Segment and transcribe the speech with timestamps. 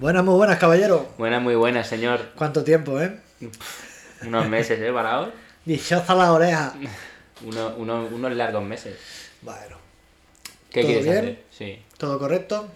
[0.00, 1.08] Buenas, muy buenas, caballero.
[1.18, 2.20] Buenas, muy buenas, señor.
[2.34, 3.18] ¿Cuánto tiempo, eh?
[4.26, 4.92] Unos meses, ¿eh?
[4.92, 5.30] Parados.
[5.64, 6.74] Dichosa la oreja.
[7.44, 8.96] Uno- uno- unos largos meses.
[9.42, 9.76] Bueno,
[10.70, 11.18] ¿Qué ¿Todo quieres bien?
[11.18, 11.44] hacer?
[11.50, 11.82] Sí.
[11.98, 12.68] ¿todo correcto?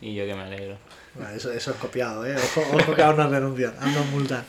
[0.00, 0.76] Y yo que me alegro.
[1.14, 2.36] Bueno, eso, eso es copiado, eh.
[2.36, 4.44] Ojo, ojo que aún nos denuncian, aún nos multan.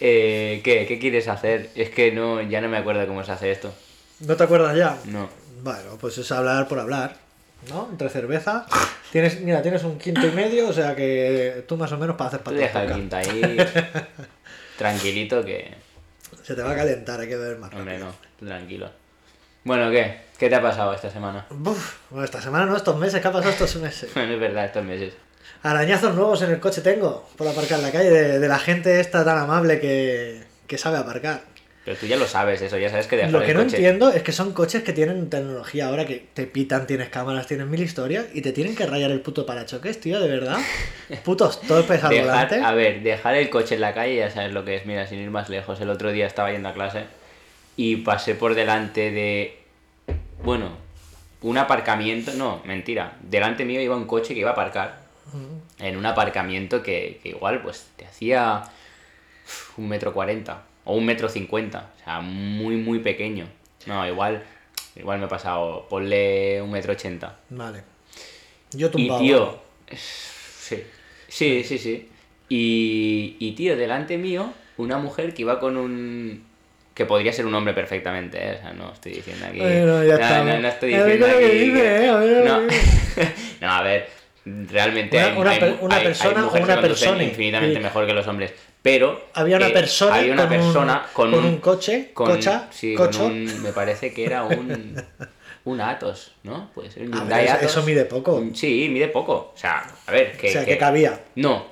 [0.00, 0.86] Eh, ¿qué?
[0.86, 1.70] ¿Qué quieres hacer?
[1.74, 3.72] Es que no, ya no me acuerdo cómo se hace esto.
[4.20, 4.98] ¿No te acuerdas ya?
[5.06, 5.28] No.
[5.62, 7.16] Bueno, pues es hablar por hablar,
[7.68, 7.88] ¿no?
[7.90, 8.66] Entre cerveza.
[9.10, 12.28] Tienes, mira, tienes un quinto y medio, o sea que tú más o menos para
[12.28, 13.56] hacer para deja el quinta ahí.
[14.78, 15.74] tranquilito que.
[16.42, 17.72] Se te va a calentar, hay que beber más.
[17.72, 18.06] Hombre, no.
[18.06, 18.22] rápido.
[18.38, 18.90] tú tranquilo.
[19.64, 20.20] Bueno, ¿qué?
[20.38, 21.46] ¿Qué te ha pasado esta semana?
[21.50, 24.10] Uf, bueno, esta semana no, estos meses, ¿qué ha pasado estos meses?
[24.14, 25.14] Bueno, es verdad, estos meses.
[25.62, 29.00] Arañazos nuevos en el coche tengo, por aparcar en la calle, de, de la gente
[29.00, 31.42] esta tan amable que, que sabe aparcar.
[31.88, 33.76] Pero tú ya lo sabes, eso, ya sabes que dejar Lo que el no coche.
[33.76, 37.66] entiendo es que son coches que tienen tecnología ahora que te pitan, tienes cámaras, tienes
[37.66, 40.58] mil historias y te tienen que rayar el puto parachoques, tío, de verdad.
[41.24, 44.66] Putos torpes al Dejar, a ver, dejar el coche en la calle ya sabes lo
[44.66, 44.84] que es.
[44.84, 47.04] Mira, sin ir más lejos, el otro día estaba yendo a clase
[47.74, 49.56] y pasé por delante de.
[50.44, 50.68] Bueno,
[51.40, 52.34] un aparcamiento.
[52.34, 53.16] No, mentira.
[53.22, 54.98] Delante mío iba un coche que iba a aparcar
[55.78, 58.64] en un aparcamiento que, que igual pues te hacía
[59.78, 61.90] un metro cuarenta o un metro cincuenta.
[62.00, 63.46] O sea, muy, muy pequeño.
[63.86, 64.42] No, igual.
[64.96, 65.86] Igual me he pasado.
[65.88, 67.36] Ponle un metro ochenta.
[67.50, 67.82] Vale.
[68.72, 69.20] Yo Y tumbado.
[69.20, 69.58] tío,
[69.96, 70.82] sí,
[71.28, 72.08] sí, sí, sí.
[72.48, 76.46] Y, y tío, delante mío, una mujer que iba con un...
[76.94, 78.56] Que podría ser un hombre perfectamente, ¿eh?
[78.58, 79.58] O sea, no estoy diciendo aquí...
[79.58, 80.44] Bueno, ya no, está.
[80.44, 81.80] no, no estoy A ver diciendo lo que aquí...
[81.80, 82.08] ¿eh?
[82.08, 82.44] A ver
[83.60, 83.68] no.
[83.70, 84.08] a ver,
[84.44, 87.22] realmente Una- hay, una hay- una hay- hay persona o mujeres una que persona.
[87.22, 88.52] infinitamente mejor que los hombres.
[88.90, 89.20] Pero...
[89.34, 92.68] Había una eh, persona, había una con, persona un, con, con un coche, con- cocha,
[92.70, 93.18] sí, cocho.
[93.24, 93.62] con un...
[93.62, 94.94] Me parece que era un...
[95.64, 96.70] Un Atos, ¿no?
[96.74, 97.70] Puede ser un A ver, Hyundai eso- Atos.
[97.72, 98.42] eso mide poco.
[98.54, 99.52] Sí, mide poco.
[99.54, 100.48] O sea, a ver, que...
[100.48, 101.20] o sea, que- que cabía.
[101.34, 101.66] No,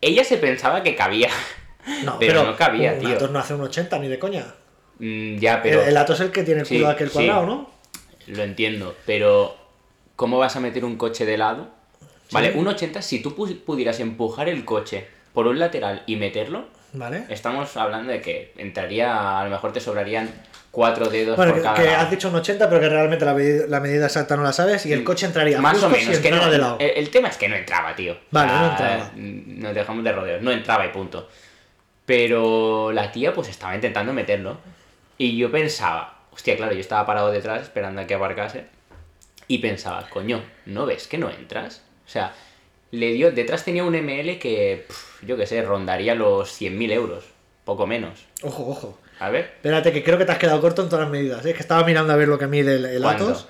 [0.00, 1.28] ella se pensaba que cabía.
[2.04, 3.16] No, Pero pero, no cabía, un tío.
[3.16, 4.46] Atos no hace un 80 ni de coña.
[4.98, 5.82] Mm, ya, pero...
[5.82, 7.14] El, el Atos es el que tiene el Sí, culo aquel sí.
[7.14, 7.70] cuadrado, ¿no?
[8.28, 9.54] Lo entiendo, pero
[10.16, 11.68] ¿cómo vas a meter un coche de lado?
[12.30, 16.68] Vale, un 80, si tú pu- pudieras empujar el coche por un lateral y meterlo,
[16.94, 17.24] Vale.
[17.28, 20.30] estamos hablando de que entraría, a lo mejor te sobrarían
[20.70, 23.34] cuatro dedos Bueno, por que, cada que has dicho un 80, pero que realmente la,
[23.34, 26.16] medida- la medida exacta no la sabes y el coche entraría Más justo o menos,
[26.16, 26.76] si que no, entrara de lado.
[26.80, 28.16] El, el tema es que no entraba, tío.
[28.30, 29.10] Vale, no entraba.
[29.14, 31.28] mm, Nos dejamos de rodeos, no entraba y punto.
[32.06, 34.58] Pero la tía pues estaba intentando meterlo.
[35.16, 38.66] Y yo pensaba, hostia, claro, yo estaba parado detrás esperando a que aparcase.
[39.46, 41.82] Y pensaba, coño, ¿no ves que no entras?
[42.06, 42.32] O sea,
[42.98, 44.86] le dio, detrás tenía un ML que,
[45.22, 47.24] yo qué sé, rondaría los 100.000 euros,
[47.64, 48.26] poco menos.
[48.42, 48.98] Ojo, ojo.
[49.20, 51.44] A ver, Espérate, que creo que te has quedado corto en todas las medidas.
[51.46, 51.50] ¿eh?
[51.50, 53.04] Es que estaba mirando a ver lo que mide el, el.
[53.04, 53.46] Atos.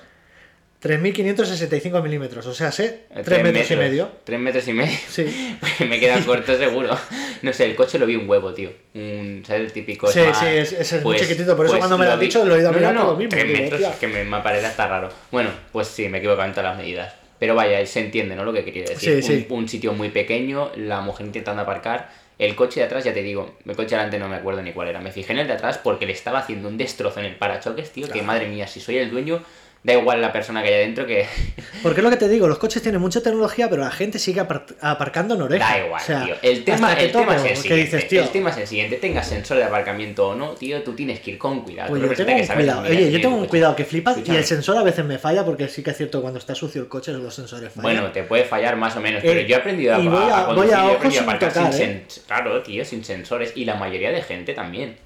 [0.83, 4.09] 3.565 milímetros, o sea, sé, eh, 3 metros, y medio.
[4.23, 4.95] Tres metros y medio.
[5.09, 5.57] Sí.
[5.89, 6.95] me queda corto seguro.
[7.41, 8.69] No sé, el coche lo vi un huevo, tío.
[8.93, 9.63] Un, ¿Sabes?
[9.63, 10.07] El típico.
[10.11, 10.35] Sí, Smart.
[10.35, 12.55] sí, es- es muy Pues- chiquitito, por eso pues cuando me lo has dicho lo
[12.55, 13.93] he ido a mirar no, por no, lo mismo, Tres digo, metros, hostia.
[13.93, 15.09] es que me, me parece hasta raro.
[15.31, 17.13] Bueno, pues sí, me equivoco en todas las medidas.
[17.39, 18.43] Pero vaya, se entiende, ¿no?
[18.45, 19.21] Lo que quería decir.
[19.23, 19.47] Sí, un, sí.
[19.49, 22.09] un sitio muy pequeño, la mujer intentando aparcar.
[22.37, 24.73] El coche de atrás, ya te digo, el coche de delante no me acuerdo ni
[24.73, 24.99] cuál era.
[24.99, 27.91] Me fijé en el de atrás porque le estaba haciendo un destrozo en el parachoques,
[27.91, 28.09] tío.
[28.09, 29.41] Que madre mía, si soy el dueño,
[29.85, 31.27] da igual la persona que hay adentro que.
[31.83, 34.41] Porque es lo que te digo, los coches tienen mucha tecnología, pero la gente sigue
[34.41, 35.63] apar- aparcando en oreja.
[35.69, 36.35] Da igual, O sea, tío.
[36.41, 37.83] El tema, el tema es el ¿qué siguiente.
[37.83, 38.23] dices, tío?
[38.23, 38.95] El tema es el siguiente.
[38.97, 41.89] Tengas sensor de aparcamiento o no, tío, tú tienes que ir con cuidado.
[41.89, 42.81] Pues yo tengo un cuidado.
[42.81, 44.39] Oye, yo tengo un cuidado que flipas y Escúchame.
[44.39, 46.87] el sensor a veces me falla porque sí que es cierto cuando está sucio el
[46.87, 47.83] coche los sensores fallan.
[47.83, 50.17] Bueno, te puede fallar más o menos, Eh, pero yo he aprendido a, y voy
[50.29, 52.05] a- a conducir, voy a yo he aprendido sin aparcar tocar, sin ¿eh?
[52.25, 53.51] Claro, tío, sin sensores.
[53.55, 54.97] Y la mayoría de gente también.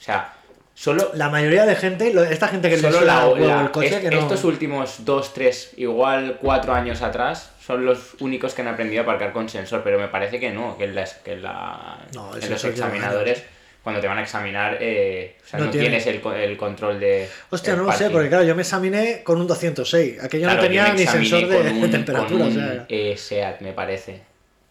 [0.00, 0.32] O sea,
[0.74, 4.10] solo la mayoría de gente, esta gente que le Solo la, la- el coche, que
[4.10, 4.18] no...
[4.20, 9.04] estos últimos dos, tres, igual cuatro años atrás, son los únicos que han aprendido a
[9.04, 12.34] aparcar con sensor, pero me parece que no, que en, las- que en la- No,
[12.34, 13.42] el en los examinadores,
[13.82, 15.88] cuando te van a examinar, eh, o sea, No no, tiene.
[16.00, 17.28] tienes el, el control de.
[17.50, 20.22] Hostia, no lo sé, porque claro, yo me examiné con un 206.
[20.24, 22.86] Aquello Claro, no tenía ni sensor de, con de un- temperatura, con o un, sea...
[22.88, 24.22] eh, SEAT, me parece.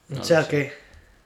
[0.09, 0.49] No o sea, lo sé.
[0.49, 0.73] que...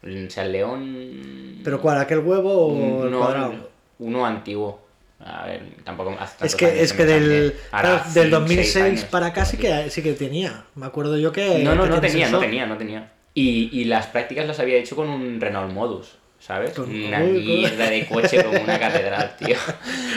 [0.04, 1.62] El Seat León.
[1.64, 2.00] ¿Pero cuál?
[2.00, 3.70] ¿Aquel huevo o el cuadrado?
[4.00, 4.88] Uno antiguo.
[5.20, 9.04] A ver, tampoco hace Es que, es que del, claro, del cinco, seis 2006 años.
[9.06, 10.66] para acá sí que, sí que tenía.
[10.76, 11.64] Me acuerdo yo que...
[11.64, 13.12] No, no, que no tenía, no tenía, no tenía.
[13.34, 16.78] Y, y las prácticas las había hecho con un Renault Modus, ¿sabes?
[16.78, 19.56] Una mierda de coche como una catedral, tío.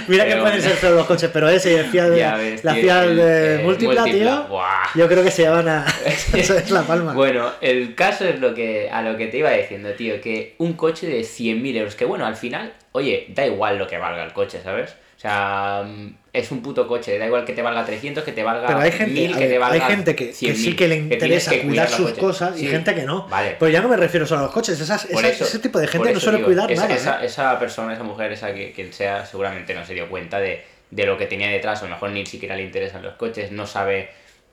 [0.09, 2.65] Mira que Pero- pueden ser feos los coches, pero ese y el Fiat de, ves,
[2.65, 4.49] la Fiat el, de eh, múltipla, múltipla, tío.
[4.49, 4.83] buah.
[4.95, 5.87] Yo creo que se llevan a...
[6.35, 7.13] Eso es la palma.
[7.15, 10.75] Bueno, el caso es lo que a lo que te iba diciendo, tío, que un
[10.75, 14.33] coche de 100.000 euros, que bueno, al final, oye, da igual lo que valga el
[14.33, 14.95] coche, ¿sabes?
[15.21, 18.43] O sea, mm, es un puto coche, da igual que te valga 300, que te
[18.43, 20.75] valga Pero hay gente, 1000, a que te valga hay gente que, que 100.000, sí
[20.75, 22.19] que le interesa que cuidar sus coches.
[22.19, 23.29] cosas y gente que no.
[23.29, 23.55] Vale.
[23.59, 25.79] Pero ya no me refiero solo a los coches, esas- Por esa- eso- ese tipo
[25.79, 26.95] de gente no suele digo, cuidar esa, nada.
[26.95, 27.27] Esa, ¿eh?
[27.27, 31.05] esa persona, esa mujer, esa que, quien sea, seguramente no se dio cuenta de, de
[31.05, 33.67] lo que tenía detrás, o a lo mejor ni siquiera le interesan los coches, no
[33.67, 34.09] sabe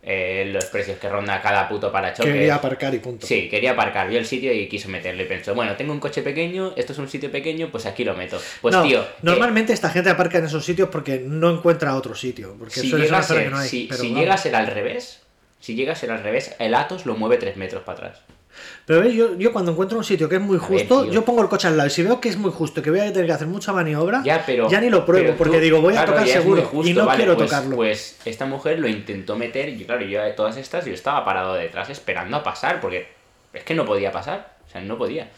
[0.10, 2.32] eh, los precios que ronda cada puto parachoques.
[2.32, 3.28] Quería aparcar y punto.
[3.28, 6.22] Sí, quería aparcar, vio el sitio y quiso meterlo y pensó, bueno, tengo un coche
[6.22, 8.40] pequeño, esto es un sitio pequeño, pues aquí lo meto.
[8.62, 12.16] Pues No, tío, eh, normalmente esta gente aparca en esos sitios porque no encuentra otro
[12.16, 12.56] sitio.
[12.58, 13.68] Porque si, llega una que no hay.
[13.68, 14.22] si, pero si vamos.
[14.22, 15.20] llega a ser al revés,
[15.60, 18.22] si llega a ser al revés, el Atos lo mueve 3 metros para atrás.
[18.86, 21.12] Pero ves, yo, yo cuando encuentro un sitio que es muy ver, justo, tío.
[21.12, 21.88] yo pongo el coche al lado.
[21.88, 24.22] Y si veo que es muy justo, que voy a tener que hacer mucha maniobra,
[24.24, 24.70] Ya, pero.
[24.70, 25.36] ni lo pruebo.
[25.38, 26.62] porque digo, voy a claro, tocar ya es seguro.
[26.64, 27.76] justo, y no vale, quiero pues- tocarlo.
[27.76, 31.54] Pues esta mujer lo intentó meter, y claro, yo de todas estas yo estaba parado
[31.56, 33.08] detrás esperando a pasar, porque
[33.54, 34.58] es que no podía pasar.
[34.68, 35.30] O sea, no podía.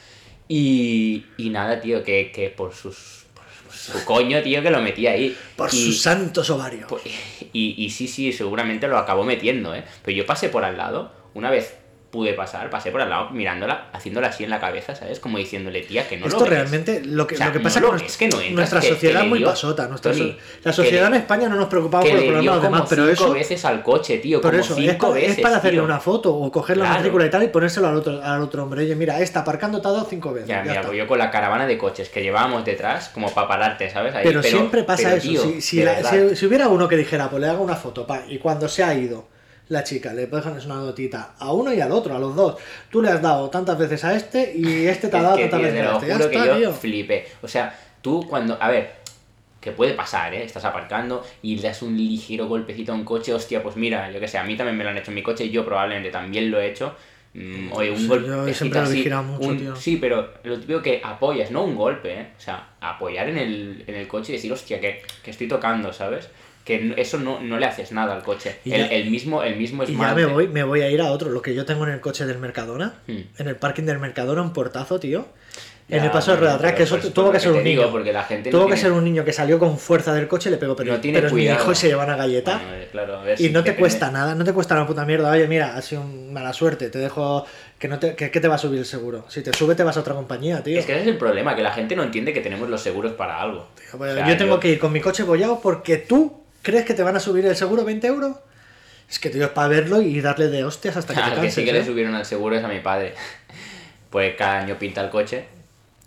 [0.47, 3.25] Y, y nada, tío, que, que por sus.
[3.71, 5.37] su coño, tío, que lo metía ahí.
[5.55, 6.85] Por y, sus santos ovarios.
[6.89, 7.03] pues,
[7.53, 9.83] y, y sí, sí, seguramente lo acabó metiendo, ¿eh?
[10.03, 11.75] Pero yo pasé por al lado, una vez
[12.09, 15.19] pude pasar, pasé por al lado mirándola, haciéndola así en la cabeza, ¿sabes?
[15.19, 16.49] Como diciéndole, tía, que no Esto lo ves.
[16.53, 18.89] realmente, lo que, O sea, lo que no pasa ves, que no entras, nuestra que-
[18.89, 19.87] sociedad es muy pasota.
[19.87, 22.51] Nuestra Tony, so- la sociedad en España no nos preocupamos que por el le problema
[22.51, 25.13] de los demás, pero eso, veces al coche, tío, pero como eso es, cinco pa-
[25.13, 25.83] veces, es para hacerle tío.
[25.85, 26.95] una foto o coger la Claro.
[26.97, 28.81] matrícula y tal y ponérselo al otro, al otro hombre.
[28.81, 30.49] Oye, mira, esta aparcando te ha dado cinco veces.
[30.49, 33.47] Ya, ya mira, pues yo con la caravana de coches que llevábamos detrás, como para
[33.47, 34.15] pararte, ¿sabes?
[34.15, 35.27] Ahí, pero, siempre pasa pero, eso.
[35.29, 36.29] tío, si, si de la- verdad.
[36.31, 38.83] si- si hubiera uno que dijera, pues le hago una foto, pa, y cuando se
[38.83, 39.27] ha ido
[39.69, 42.55] la chica, le dejas una notita a uno y al otro, a los dos.
[42.91, 45.43] Tú le has dado tantas veces a este y este te ha Es dado que,
[45.47, 46.07] tantas tío, veces te a lo este.
[46.07, 46.73] Ya que está, yo tío.
[46.73, 47.27] flipé.
[47.41, 48.57] O sea, tú cuando.
[48.61, 48.91] A ver,
[49.61, 50.43] que puede pasar, ¿eh?
[50.43, 54.19] Estás aparcando y le das un ligero golpecito a un coche, hostia, pues mira, yo
[54.19, 56.49] que sé, a mí también me lo han hecho en mi coche, yo probablemente también
[56.49, 56.95] lo he hecho.
[57.33, 58.53] Mm, oye, un Sí, golpe.
[58.55, 59.75] siempre lo he vigilado mucho, tío.
[59.75, 62.27] Sí, pero lo típico que apoyas, no un golpe, ¿eh?
[62.37, 65.93] O sea, apoyar en el, en el coche y decir, hostia, que, que estoy tocando,
[65.93, 66.27] ¿sabes?
[66.69, 68.57] Que eso no, no le haces nada al coche.
[68.63, 71.31] El, el mismo, el mismo Y ya me voy, me voy a ir a otro.
[71.31, 73.21] Lo que yo tengo en el coche del Mercadona, Hmm.
[73.39, 75.25] en el parking del Mercadona, un portazo, tío.
[75.91, 77.89] en el paso de rueda atrás, que eso pues, tuvo por que ser un niño.
[77.89, 80.27] porque la gente no tuvo que tiene- ser un niño que salió con fuerza del
[80.27, 81.61] coche y le pegó, pero, No tiene pero es mi cuidado.
[81.63, 82.59] hijo y se lleva una galleta.
[82.59, 84.75] Bueno, eh, claro, a ver Y si no te depende- cuesta nada, no te cuesta
[84.75, 85.31] una puta mierda.
[85.31, 87.43] Oye, mira, ha sido mala suerte, te dejo.
[87.79, 89.25] Que, no te, que, que te va a subir el seguro.
[89.29, 90.77] Si te sube, te vas a otra compañía, tío.
[90.77, 93.13] Es que ese es el problema, que la gente no entiende que tenemos los seguros
[93.13, 93.69] para algo.
[93.75, 96.85] Tío, pues, O sea, yo tengo que ir con mi coche bollado porque tú crees
[96.85, 98.35] que te van a subir el seguro 20 euros.
[99.09, 101.35] Es que, tío, es para verlo y darle de hostias hasta que te Al que
[101.37, 101.53] canses.
[101.55, 101.85] sí que le ¿eh?
[101.85, 103.13] subieron al seguro es a mi padre.
[104.09, 105.45] Pues cada año pinta el coche.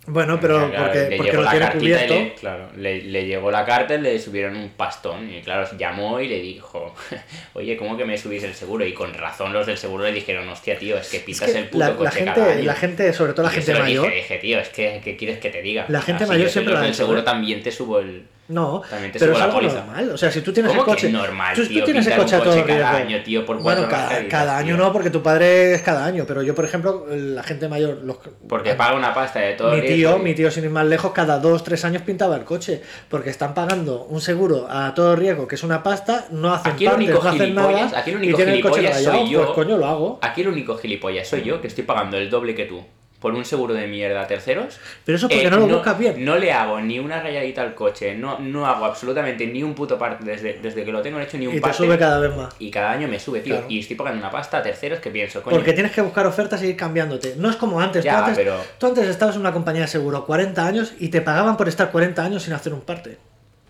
[0.07, 2.15] Bueno, pero Claro, porque, le porque lo la tiene cartita y cubierto.
[2.15, 5.31] le, claro, le, le llegó la carta y le subieron un pastón.
[5.33, 6.93] Y claro, llamó y le dijo,
[7.53, 8.85] oye, ¿cómo que me subís el seguro?
[8.85, 11.59] Y con razón los del seguro le dijeron, hostia, tío, es que Es pintas que
[11.59, 12.65] el puto la, la coche cada gente, año.
[12.65, 14.05] la gente, sobre todo la Y gente mayor.
[14.07, 15.85] Dije, dije, tío, es que, ¿qué quieres que te diga?
[15.89, 18.27] La gente mayor yo soy siempre los del seguro también te subo el...
[18.53, 19.77] No, También te pero es la algo póliza.
[19.85, 20.11] normal.
[20.11, 21.11] O sea, si tú tienes ¿Cómo el que coche.
[21.13, 21.85] normal, tú, tú tío?
[21.85, 23.07] tienes el un coche a todo coche cada riesgo.
[23.09, 24.85] año, tío, por bueno, cada, cada año tío.
[24.85, 26.25] no, porque tu padre es cada año.
[26.27, 28.01] Pero yo, por ejemplo, la gente mayor.
[28.05, 28.19] Los,
[28.49, 30.87] Porque paga una pasta de todo mi riesgo tío, y- mi tío, sin ir más
[30.87, 32.83] lejos, cada dos, tres años pintaba el coche.
[33.09, 36.85] Porque están pagando un seguro a todo riesgo, que es una pasta, no hacen Aquí
[36.85, 37.99] el partes, único no hacen nada.
[37.99, 39.43] aquí el y único tienen el coche rayado, soy yo.
[39.45, 40.19] Pues coño, lo hago.
[40.23, 42.83] Aquí el único gilipollas soy yo que estoy pagando el doble que tú
[43.23, 44.79] por un seguro de mierda a terceros.
[45.07, 46.23] Pero eso porque Eh, no lo buscas bien.
[46.25, 49.97] No le hago ni una rayadita al coche, no, no hago absolutamente ni un puto
[49.97, 51.77] parte desde, desde que lo tengo hecho ni un Y te parte.
[51.79, 52.55] sube cada vez más.
[52.59, 53.55] Y cada año me sube, tío.
[53.55, 53.71] Claro.
[53.71, 55.57] Y estoy pagando una pasta a terceros que pienso, coño.
[55.57, 57.35] Porque tienes que buscar ofertas y ir cambiándote.
[57.39, 58.05] No es como antes.
[58.05, 61.09] Ya, tú, antes pero- tú antes estabas en una compañía de seguro 40 años y
[61.09, 63.17] te pagaban por estar 40 años sin hacer un parte.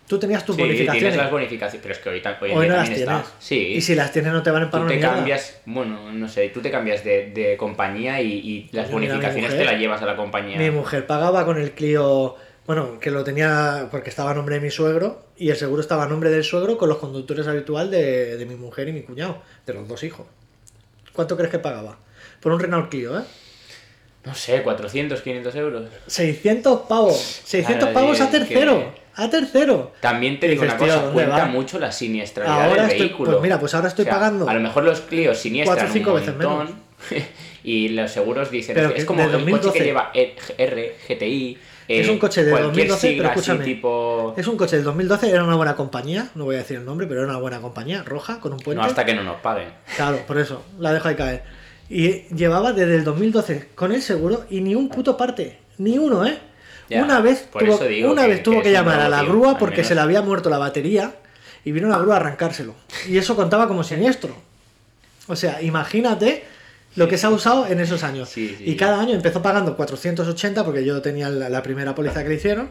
[0.07, 0.99] Tú tenías tus Sí, bonificaciones.
[1.01, 3.01] tienes las bonificaciones, pero es que hoy, ta- hoy en Hoy día no las tienes.
[3.01, 3.25] está.
[3.39, 3.55] Sí.
[3.75, 5.13] Y si las tienes no te van a Tú pagar te mierda.
[5.15, 9.51] cambias, bueno, no sé, tú te cambias de, de compañía y, y las Yo, bonificaciones
[9.51, 10.57] mujer- te las llevas a la compañía.
[10.57, 12.35] Mi mujer pagaba con el Clio,
[12.67, 16.03] bueno, que lo tenía porque estaba a nombre de mi suegro y el seguro estaba
[16.03, 19.41] a nombre del suegro con los conductores habitual de, de mi mujer y mi cuñado,
[19.65, 20.27] de los dos hijos.
[21.13, 21.97] ¿Cuánto crees que pagaba?
[22.41, 23.23] Por un Renault Clio, ¿eh?
[24.25, 25.83] No sé, 400, 500 euros.
[26.07, 27.17] 600 pavos.
[27.45, 28.79] 600 Claro, pavos tío, a tercero.
[28.95, 29.91] que- A tercero.
[29.99, 31.45] También te digo dices, una cosa, ¿dónde cuenta va?
[31.45, 33.31] mucho la siniestralidad Ahora del estoy- vehículo.
[33.31, 35.93] pues mira, pues ahora estoy O sea, pagando A lo mejor los Clios siniestran cuatro
[35.93, 36.75] cinco un veces montón
[37.63, 39.77] y los seguros dicen Pero es, que es como el coche 2012.
[39.79, 41.57] que lleva E- R, GTI.
[41.87, 43.65] Es eh, un coche de cualquier 2012, pero escúchame.
[43.65, 44.33] tipo...
[44.37, 47.07] Es un coche del 2012, era una buena compañía, no voy a decir el nombre,
[47.07, 48.81] pero era una buena compañía, roja, con un puente.
[48.81, 49.67] No hasta que no nos paguen.
[49.97, 51.43] Claro, por eso, la dejo ahí caer.
[51.89, 56.25] Y llevaba desde el 2012 con el seguro y ni un puto parte, ni uno,
[56.25, 56.37] ¿eh?
[56.89, 57.77] Ya, una vez tuvo,
[58.11, 60.49] una que- vez tuvo que llamar a la tío, grúa porque se le había muerto
[60.49, 61.15] la batería
[61.65, 62.75] y vino la grúa a arrancárselo.
[63.07, 64.35] Y eso contaba como siniestro.
[65.27, 66.43] O sea, imagínate
[66.95, 68.29] lo que se ha usado en esos años.
[68.29, 72.21] Sí, sí, y cada año empezó pagando 480 porque yo tenía la, la primera póliza
[72.23, 72.69] que le hicieron.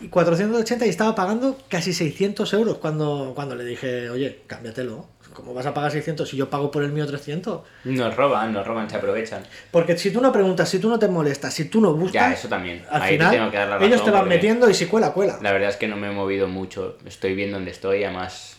[0.00, 5.06] y 480 y estaba pagando casi 600 euros cuando, cuando le dije, oye, cámbiatelo.
[5.38, 7.60] ¿Cómo vas a pagar 600 si yo pago por el mío 300?
[7.84, 9.44] Nos roban, nos roban, se aprovechan.
[9.70, 12.32] Porque si tú no preguntas, si tú no te molestas, si tú no buscas, Ya,
[12.32, 12.84] eso también.
[12.90, 14.86] al Ahí te final tengo que dar la ellos razón te van metiendo y si
[14.86, 15.38] cuela, cuela.
[15.40, 16.98] La verdad es que no me he movido mucho.
[17.06, 18.56] Estoy bien donde estoy, además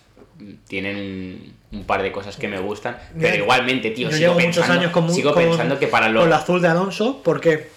[0.69, 2.97] tienen un, un par de cosas que me gustan.
[3.19, 6.07] Pero igualmente, tío, Yo sigo, llevo muchos pensando, años con, sigo con- pensando que para
[6.07, 6.21] los...
[6.23, 7.71] con la azul de Alonso, porque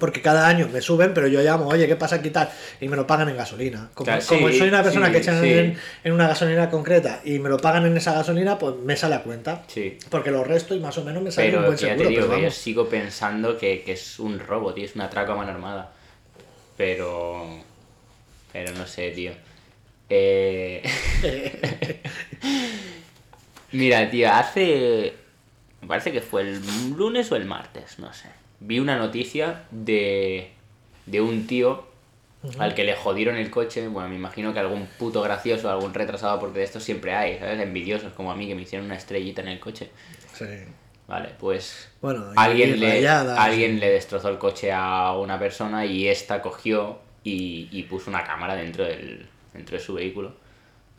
[0.00, 2.50] porque cada año me suben, pero yo llamo, oye, ¿qué pasa aquí tal?
[2.80, 3.90] Y me lo pagan en gasolina.
[3.94, 5.52] Como, Claro, como sí, soy una persona sí, que echan sí.
[5.52, 9.14] en, en una gasolina concreta y me lo pagan en esa gasolina, pues me sale
[9.14, 9.62] a cuenta.
[9.68, 9.96] Sí.
[10.08, 12.02] Porque lo resto y más o menos me sale un Pero buen ya seguro.
[12.02, 12.54] te digo pero que yo vamos.
[12.56, 15.92] sigo pensando que, que es un robo, tío, es una atraco a mano armada.
[16.76, 17.62] Pero...
[18.52, 19.32] Pero no sé, tío.
[20.08, 20.82] Eh...
[23.72, 25.14] Mira, tío, hace...
[25.82, 26.60] Me parece que fue el
[26.96, 28.28] lunes o el martes, no sé.
[28.60, 30.50] Vi una noticia de,
[31.06, 31.84] de un tío
[32.58, 33.88] al que le jodieron el coche.
[33.88, 37.60] Bueno, me imagino que algún puto gracioso, algún retrasado, porque de estos siempre hay, ¿sabes?
[37.60, 39.90] Envidiosos como a mí que me hicieron una estrellita en el coche.
[40.32, 40.46] Sí.
[41.06, 46.40] Vale, pues Bueno, alguien, le, alguien le destrozó el coche a una persona y esta
[46.40, 50.34] cogió y, y puso una cámara dentro, del, dentro de su vehículo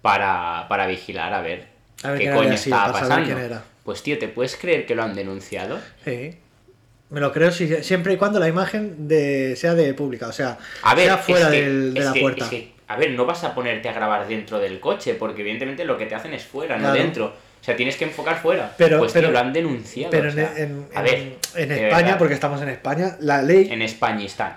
[0.01, 1.69] para, para vigilar a ver,
[2.03, 3.61] A ver qué quién coño estaba pasando.
[3.85, 5.79] Pues tío, ¿te puedes creer que lo han denunciado?
[6.03, 6.37] Sí.
[7.11, 10.57] Me lo creo si- siempre y cuando la imagen de, sea de pública, o sea,
[10.81, 12.43] A ver, sea fuera es que- del- de es la que- puerta.
[12.45, 15.85] es que, a ver, no vas a ponerte a grabar dentro del coche, porque evidentemente
[15.85, 17.25] lo que te hacen es fuera, no dentro.
[17.61, 18.73] O sea, tienes que enfocar fuera.
[18.77, 20.09] Pero- pues pero- tío, lo han denunciado.
[20.09, 21.13] Pero o en, sea, en- a ver,
[21.55, 24.55] en España, verdad, porque estamos en España, la ley, en España están.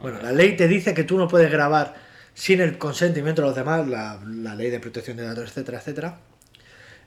[0.00, 1.94] bueno, la ley te dice que tú no puedes grabar
[2.34, 6.16] sin el consentimiento de los demás, la, la ley de protección de datos, etcétera, etcétera,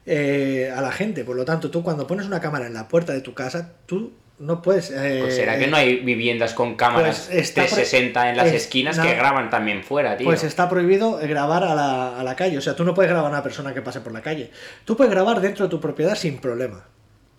[0.06, 1.24] eh, a la gente.
[1.24, 4.14] Por lo tanto, tú cuando pones una cámara en la puerta de tu casa, tú
[4.40, 4.92] no puedes...
[4.92, 8.48] eh, Pues será que no hay viviendas con cámaras pues está pro- 360 en las
[8.48, 9.04] es- esquinas no.
[9.04, 10.26] que graban también fuera, tío.
[10.26, 12.58] Pues está prohibido grabar a la, a la calle.
[12.58, 14.52] O sea, tú no puedes grabar a una persona que pase por la calle.
[14.86, 16.84] Tú puedes grabar dentro de tu propiedad sin problema.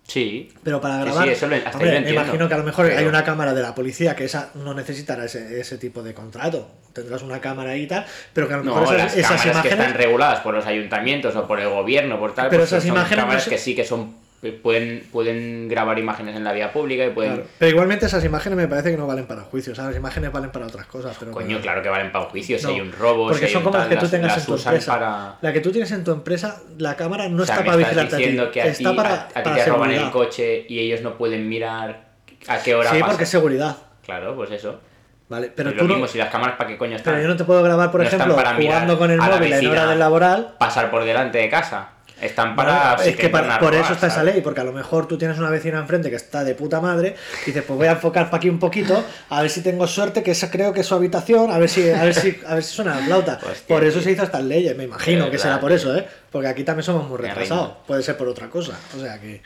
[0.07, 0.51] Sí.
[0.63, 3.05] Pero para grabar, sí, eso lo- hasta hombre, me imagino que a lo mejor hay
[3.05, 6.69] una cámara de la policía que esa no necesitará ese, ese tipo de contrato.
[6.93, 9.41] Tendrás una cámara ahí y tal, pero que a lo mejor No, esas, las esas
[9.41, 12.71] cámaras que están reguladas por los ayuntamientos o por el gobierno, por tal, Pero pues
[12.71, 14.13] esas son imágenes no cámaras se- que sí que son
[14.51, 17.49] pueden pueden grabar imágenes en la vía pública y pueden Claro.
[17.59, 19.75] Pero igualmente esas imágenes me parece que no valen para juicios.
[19.77, 19.91] ¿sabes?
[19.91, 21.15] Las imágenes valen para otras cosas.
[21.19, 23.39] Pero Coño, para- claro que valen para un juicio, si No, hay un robo, Porque
[23.39, 24.91] si hay son un como las tal, que tú tengas las en tu empresa.
[24.93, 25.35] para...
[25.41, 28.15] La que tú tienes en tu empresa, la cámara no O sea, está para vigilarte
[28.15, 28.23] a ti.
[28.23, 30.79] diciendo que a está ti, para, a- a ti para te roban el coche y
[30.79, 32.09] ellos no pueden mirar
[32.47, 33.11] a qué hora Sí, pasa.
[33.11, 33.77] porque es seguridad.
[34.03, 34.79] Claro, pues eso.
[35.27, 35.89] Vale, pero tú lo no...
[35.95, 37.13] mismo, si las cámaras para qué coño están.
[37.15, 39.87] Pero yo no te puedo grabar, por No ejemplo, jugando con el móvil en hora
[39.87, 40.53] del laboral.
[40.59, 41.89] pasar por delante de casa.
[42.21, 42.97] Están para...
[42.97, 45.17] Si es que para- por robar, eso está esa ley, porque a lo mejor tú
[45.17, 48.25] tienes una vecina enfrente que está de puta madre y dices, pues voy a enfocar
[48.29, 50.95] para aquí un poquito, a ver si tengo suerte, que esa creo que es su
[50.95, 53.39] habitación, a ver si, a ver si, a ver si suena la flauta.
[53.67, 54.03] Por eso tío.
[54.03, 55.77] se hizo estas leyes, me imagino que será por tío.
[55.77, 56.07] eso, ¿eh?
[56.31, 57.73] Porque aquí también somos muy retrasados.
[57.85, 58.77] Puede ser por otra cosa.
[58.95, 59.41] O sea que.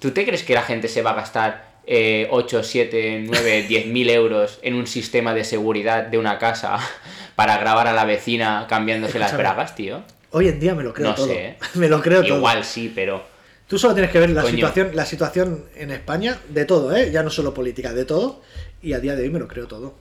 [0.00, 3.86] ¿Tú te crees que la gente se va a gastar eh, 8, 7, 9, 10
[3.86, 6.78] mil euros en un sistema de seguridad de una casa
[7.36, 10.02] para grabar a la vecina cambiándose las bragas, tío?
[10.32, 11.26] Hoy en día me lo creo No todo.
[11.26, 11.56] sé, ¿eh?
[11.74, 12.36] me lo creo todo.
[12.38, 13.22] Igual sí, pero...
[13.68, 14.54] Tú solo tienes que ver la Coño.
[14.54, 17.10] situación, la situación en España de todo, ¿eh?
[17.10, 18.42] Ya no solo política, de todo.
[18.82, 19.94] Y a día de hoy me lo creo todo.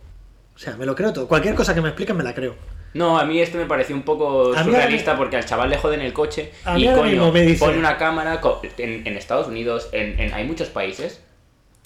[0.54, 1.28] O sea, me lo creo todo.
[1.28, 2.56] Cualquier cosa que me expliquen me la creo.
[2.94, 5.78] No, a mí esto me pareció un poco A mí surrealista porque al chaval le
[5.78, 8.42] joden el coche A y ahora coño, mismo me dice- pone una cámara
[8.78, 11.22] en, en Estados Unidos, en, en- hay muchos países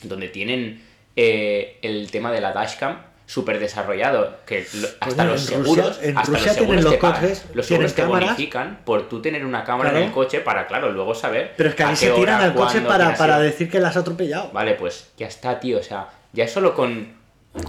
[0.04, 0.82] donde tienen
[1.16, 2.98] eh, el tema de la dashcam
[3.28, 6.84] súper desarrollado, que lo- hasta los en seguros, Rusia- en hasta Rusia los tienen seguros
[6.84, 7.22] los te pagan.
[7.22, 8.30] coches, los seguros te cámaras.
[8.30, 11.76] bonifican por tú tener una cámara en el coche para, claro, luego saber Pero es
[11.76, 14.52] que ahí se tiran hora, al coche para, para decir que la has atropellado.
[14.52, 17.14] Vale, pues ya está, tío, o sea, ya solo con...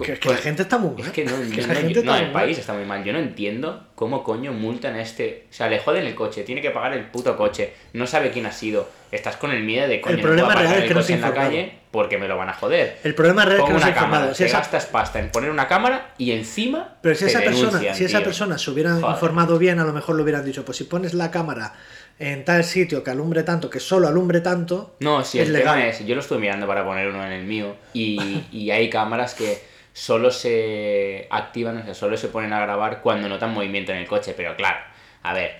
[0.02, 1.06] Que, que con- la gente está muy mal.
[1.06, 2.42] es que no, Que yo la no- gente yo- está no, muy el mal.
[2.42, 3.04] país está muy mal.
[3.04, 5.46] Yo no entiendo cómo coño multan a este.
[5.50, 8.46] O sea, le joden el coche, tiene que pagar el puto coche, no sabe quién
[8.46, 8.88] ha sido.
[9.10, 10.94] Estás con el miedo de coño, El no puedo problema aparcar real es el que
[10.94, 12.98] no coche en la calle porque me lo van a joder.
[13.04, 14.34] El problema real es que no se informado.
[14.34, 16.96] Si te esa- gastas pasta en poner una cámara y encima.
[17.00, 19.10] Pero si te esa persona, si esa persona se hubiera Joder.
[19.14, 21.72] informado bien, a lo mejor le hubieran dicho, pues si pones la cámara
[22.18, 25.74] en tal sitio que alumbre tanto, que solo alumbre tanto, No, sí, es el legal.
[25.76, 28.88] tema es, yo lo estuve mirando para poner uno en el mío y, y hay
[28.90, 29.58] cámaras que
[29.96, 34.06] solo se activan, o sea, solo se ponen a grabar cuando notan movimiento en el
[34.06, 34.76] coche, pero claro,
[35.22, 35.56] a ver,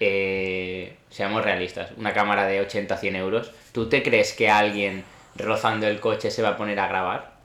[0.00, 5.04] eh, seamos realistas, una cámara de 80-100 euros, ¿tú te crees que alguien
[5.36, 7.36] rozando el coche se va a poner a grabar?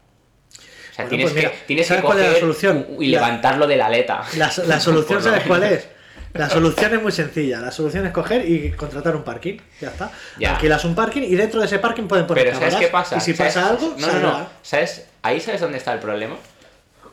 [0.58, 2.88] O sea, Bueno, tienes, pues mira, que, tienes que ¿sabes cuál es la coger solución?
[3.00, 4.24] y La- levantarlo de la aleta.
[4.36, 5.88] La, la solución, ¿sabes cuál es?
[6.34, 7.60] La solución es muy sencilla.
[7.60, 9.58] La solución es coger y contratar un parking.
[9.80, 10.12] Ya está.
[10.40, 10.54] Ya.
[10.56, 12.88] Alquilas un parking y dentro de ese parking pueden poner Pero ¿sabes cámaras.
[12.88, 13.18] qué pasa?
[13.18, 13.54] Y si ¿Sabes?
[13.54, 14.30] pasa algo, No, no, saldrá.
[14.32, 14.50] no.
[14.62, 15.08] ¿Sabes?
[15.24, 16.36] Ahí sabes dónde está el problema.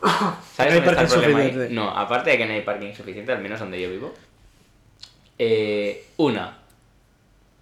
[0.57, 1.69] ¿Sabes No hay dónde está el problema ahí?
[1.71, 4.15] No, aparte de que no hay parking suficiente, al menos donde yo vivo.
[5.39, 6.59] eh, una,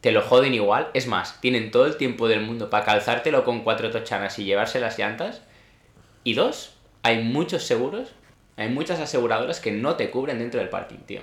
[0.01, 0.89] te lo joden igual.
[0.95, 4.81] Es más, tienen todo el tiempo del mundo para calzártelo con cuatro tochanas y llevarse
[4.81, 5.43] las llantas.
[6.25, 8.11] Y dos, hay muchos seguros,
[8.57, 11.21] hay muchas aseguradoras que no te cubren dentro del parking, tío.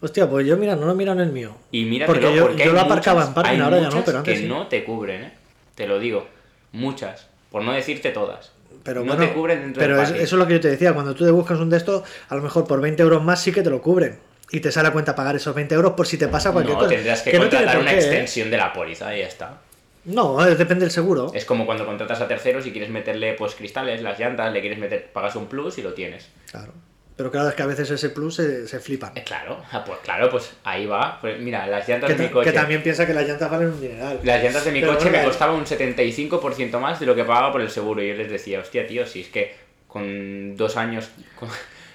[0.00, 1.56] Hostia, pues yo mira, no lo miran el mío.
[1.70, 4.18] Y mira Porque que yo- porque yo lo aparcaba en parking, ahora ya no, pero
[4.18, 4.46] antes que sí.
[4.46, 5.32] no te cubren, ¿eh?
[5.74, 6.26] Te lo digo.
[6.72, 7.26] Muchas.
[7.50, 8.50] Por no decirte todas.
[8.82, 10.68] Pero no bueno, te cubren dentro pero del es- eso es lo que yo te
[10.68, 13.40] decía, cuando tú te buscas un de estos, a lo mejor por 20 euros más
[13.40, 14.18] sí que te lo cubren.
[14.50, 16.82] Y te sale a cuenta pagar esos 20 euros por si te pasa cualquier no,
[16.84, 16.94] cosa.
[16.94, 18.00] tendrás que, no contratar una qué, ¿eh?
[18.00, 19.58] extensión de la póliza y ya está.
[20.04, 21.32] No, eh, depende del seguro.
[21.34, 24.78] Es como cuando contratas a terceros y quieres meterle pues cristales, las llantas, le quieres
[24.78, 26.28] meter, pagas un plus y lo tienes.
[26.50, 26.72] Claro.
[27.16, 29.12] Pero claro, es que a veces ese plus se, se flipan.
[29.16, 31.20] Eh, claro, ah, pues claro, pues ahí va.
[31.20, 32.50] Pues mira, las llantas Que, de mi coche.
[32.50, 34.18] que también piensa que las llantas valen un dineral.
[34.24, 37.52] Las llantas de mi Pero coche me costaban un 75% más de lo que pagaba
[37.52, 38.02] por el seguro.
[38.02, 39.54] Y yo les decía, hostia, tío, si es que
[39.86, 41.48] con dos años, con,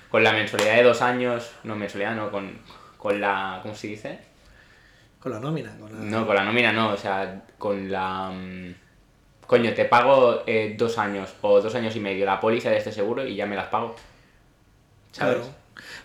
[0.10, 2.58] con la mensualidad de dos años, no mensualidad, no, con,
[2.98, 4.20] con la, ¿cómo se dice?
[5.20, 5.76] Con la nómina.
[5.78, 6.00] Con la...
[6.18, 8.30] No, con la nómina no, o sea, con la...
[8.32, 8.74] mm,
[9.46, 12.92] Coño, te pago eh, dos años o dos años y medio la póliza de este
[12.94, 13.96] seguro y ya me las pago.
[15.12, 15.38] ¿Sabes?
[15.38, 15.54] Claro.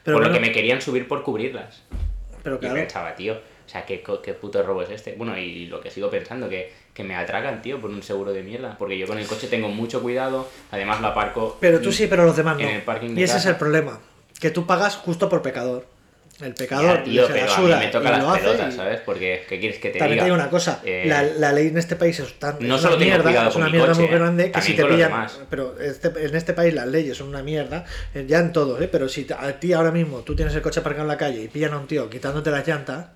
[0.02, 1.82] Pero por lo que me querían subir por cubrirlas.
[2.42, 2.74] pero Y claro.
[2.74, 5.14] pensaba, tío, o sea, ¿qué, qué puto robo es este?
[5.16, 8.42] Bueno, y lo que sigo pensando, que, que me atracan, tío, por un seguro de
[8.42, 8.76] mierda.
[8.78, 11.56] Porque yo con el coche tengo mucho cuidado, además lo aparco.
[11.60, 12.62] Pero tú sí, pero los demás no.
[12.62, 13.98] en el parking de Y ese es el problema.
[14.38, 15.86] Que tú pagas justo por pecador.
[16.40, 19.00] El Ya, pecador tío, se la pero a mí me toca las pelotas, y- ¿sabes?
[19.06, 20.22] Porque, ¿qué quieres que te También diga?
[20.22, 22.98] te digo una cosa, Eh, la, la ley en este país es tan no solo
[22.98, 25.80] tengo mierda, es una mi mierda coche, muy grande que también si te pillan, pero
[25.80, 28.88] este- en este país las leyes son una mierda, eh, ya en todo, ¿eh?
[28.90, 31.46] pero si a ti ahora mismo tú tienes el coche aparcado en la calle y
[31.48, 33.06] pillan a un tío quitándote las llantas,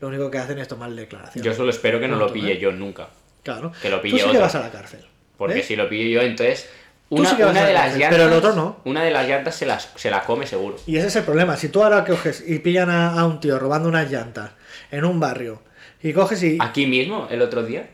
[0.00, 1.44] lo único que hacen es tomar declaración.
[1.44, 2.58] Yo solo espero que no lo pille ¿eh?
[2.58, 3.10] yo nunca.
[3.44, 3.70] claro.
[3.80, 4.40] que lo tú pille sí que otro.
[4.40, 5.06] vas a la cárcel.
[5.38, 6.68] Porque si lo pillo yo, entonces.
[7.10, 8.76] Una, sí de la las pero el otro no.
[8.84, 10.76] Una de las llantas se, las, se la come seguro.
[10.86, 11.56] Y ese es el problema.
[11.56, 14.52] Si tú ahora coges y pillan a, a un tío robando unas llantas
[14.92, 15.60] en un barrio
[16.02, 16.56] y coges y...
[16.60, 17.90] Aquí mismo, el otro día.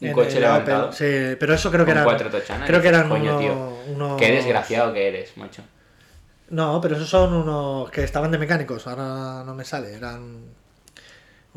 [0.00, 0.92] Un en coche el levantado.
[0.92, 2.04] Sí, pero eso creo que eran...
[2.04, 2.68] cuatro tochanas.
[2.68, 3.76] Creo que eran Coño, tío.
[3.88, 5.62] unos- Qué desgraciado que eres, macho.
[6.50, 10.44] No, pero esos son unos que estaban de mecánicos, ahora no me sale, eran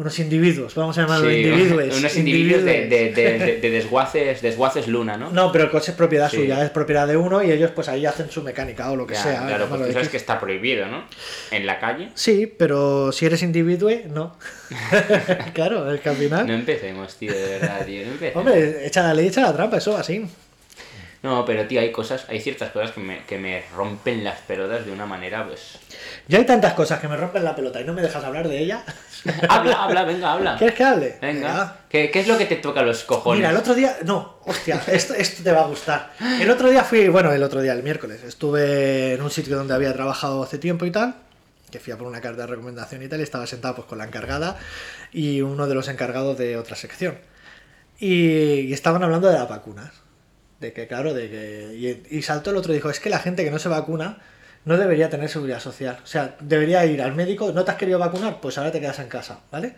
[0.01, 1.97] unos individuos, vamos a llamarlos Sí, individuos.
[1.97, 5.29] unos individuos de, de, de, de- de desguaces, desguaces luna, ¿no?
[5.31, 6.37] No, pero el coche es propiedad Sí.
[6.37, 9.13] suya, es propiedad de uno y ellos pues ahí hacen su mecánica o lo que
[9.13, 9.45] Ya, sea.
[9.47, 11.05] claro, pues tú sabes que está prohibido, ¿no?
[11.51, 12.09] En la calle.
[12.15, 14.35] Sí, pero si eres individuo, no.
[15.53, 16.47] claro, es que al final...
[16.47, 18.05] No empecemos, tío, de verdad, tío.
[18.05, 18.45] No empecemos.
[18.47, 20.25] Hombre, echa la ley, echa la trampa, eso así.
[21.23, 24.87] No, pero tío, hay cosas, hay ciertas cosas que me, que me rompen las pelotas
[24.87, 25.77] de una manera, pues.
[26.27, 28.57] Ya hay tantas cosas que me rompen la pelota y no me dejas hablar de
[28.57, 28.83] ella.
[29.49, 30.57] habla, habla, venga, habla.
[30.57, 31.17] ¿Quieres que hable?
[31.21, 31.77] Venga.
[31.87, 33.37] ¿Qué, qué es lo que te toca los cojones?
[33.37, 36.11] Mira, el otro día, no, hostia, esto, esto te va a gustar.
[36.39, 39.75] El otro día fui, bueno, el otro día, el miércoles, estuve en un sitio donde
[39.75, 41.13] había trabajado hace tiempo y tal,
[41.69, 43.99] que fui a por una carta de recomendación y tal, y estaba sentado pues con
[43.99, 44.57] la encargada
[45.11, 47.19] y uno de los encargados de otra sección.
[47.99, 50.00] Y, y estaban hablando de las vacunas.
[50.61, 52.03] De que, claro, de que.
[52.09, 54.19] Y, y saltó el otro y dijo: Es que la gente que no se vacuna
[54.63, 55.97] no debería tener seguridad social.
[56.03, 58.99] O sea, debería ir al médico, no te has querido vacunar, pues ahora te quedas
[58.99, 59.73] en casa, ¿vale?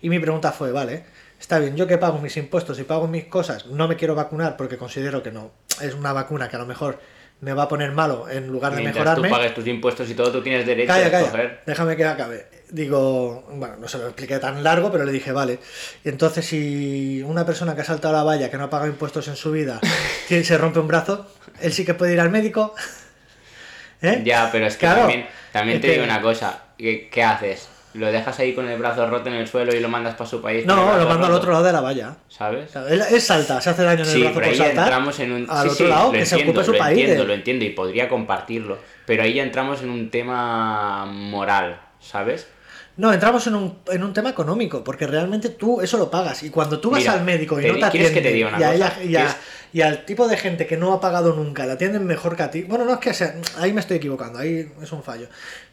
[0.00, 1.04] Y mi pregunta fue: Vale,
[1.38, 4.56] está bien, yo que pago mis impuestos y pago mis cosas, no me quiero vacunar
[4.56, 6.98] porque considero que no es una vacuna que a lo mejor
[7.42, 9.28] me va a poner malo en lugar de Mientras mejorarme.
[9.28, 11.60] tú pagues tus impuestos y todo, tú tienes derecho Calla, a calla, escoger.
[11.66, 12.46] déjame que acabe.
[12.74, 15.58] Digo, bueno, no se lo expliqué tan largo, pero le dije, vale.
[16.04, 19.28] Y entonces, si una persona que ha saltado la valla, que no ha pagado impuestos
[19.28, 19.78] en su vida,
[20.28, 21.26] tiene- se rompe un brazo,
[21.60, 22.74] él sí que puede ir al médico.
[24.02, 24.22] ¿Eh?
[24.24, 26.62] Ya, pero es que Claro, también, también es te que- digo una cosa.
[26.78, 27.68] ¿Qué, qué haces?
[27.94, 30.40] ¿Lo dejas ahí con el brazo roto en el suelo y lo mandas para su
[30.40, 30.64] país?
[30.64, 32.16] No, lo mando al otro lado de la valla.
[32.26, 32.74] ¿Sabes?
[32.88, 34.84] Él, él salta, se hace daño en el Sí, brazo pero por ahí ya saltar.
[34.84, 35.46] entramos en un...
[35.50, 36.98] Al sí, otro sí, lado, lo que se ocupe su lo país.
[36.98, 38.78] entiendo, de- lo entiendo y podría compartirlo.
[39.04, 42.48] Pero ahí ya entramos en un tema moral, ¿sabes?
[42.96, 46.42] No, entramos en un, en un tema económico, porque realmente tú eso lo pagas.
[46.42, 48.34] Y cuando tú vas Mira, al médico y te no te ¿quieres que te atienden,
[48.34, 49.36] diga una y, a ella- y a- ¿Quieres-
[49.72, 52.50] y al tipo de gente que no ha pagado nunca, la atienden mejor que a
[52.50, 52.62] ti.
[52.64, 53.34] Bueno, no es que sea.
[53.58, 55.28] Ahí me estoy equivocando, ahí es un fallo.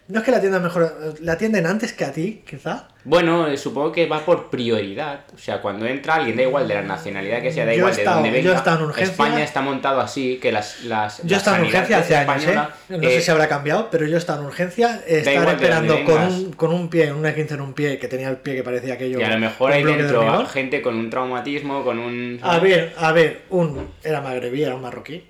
[0.10, 2.88] No es que la atiendan mejor, la atienden antes que a ti, quizá.
[3.04, 5.22] Bueno, eh, supongo que va por prioridad.
[5.36, 7.92] O sea, cuando entra alguien, da igual de la nacionalidad que sea, da Yo igual
[7.92, 8.58] estado- de dónde yo he venga.
[8.58, 9.12] estado en urgencia.
[9.12, 10.84] España está montado así que las.
[10.86, 12.98] las Yo estaba en urgencia hace años, española, ¿eh?
[12.98, 16.54] No eh, sé si habrá cambiado, pero yo estaba en urgencia, de esperando con un,
[16.54, 19.20] con un pie, una 15 en un pie, que tenía el pie que parecía aquello.
[19.20, 22.40] Y a lo mejor hay de dentro gente con un traumatismo, con un.
[22.42, 25.24] A ver, a ver, un era magrebí, era un marroquí,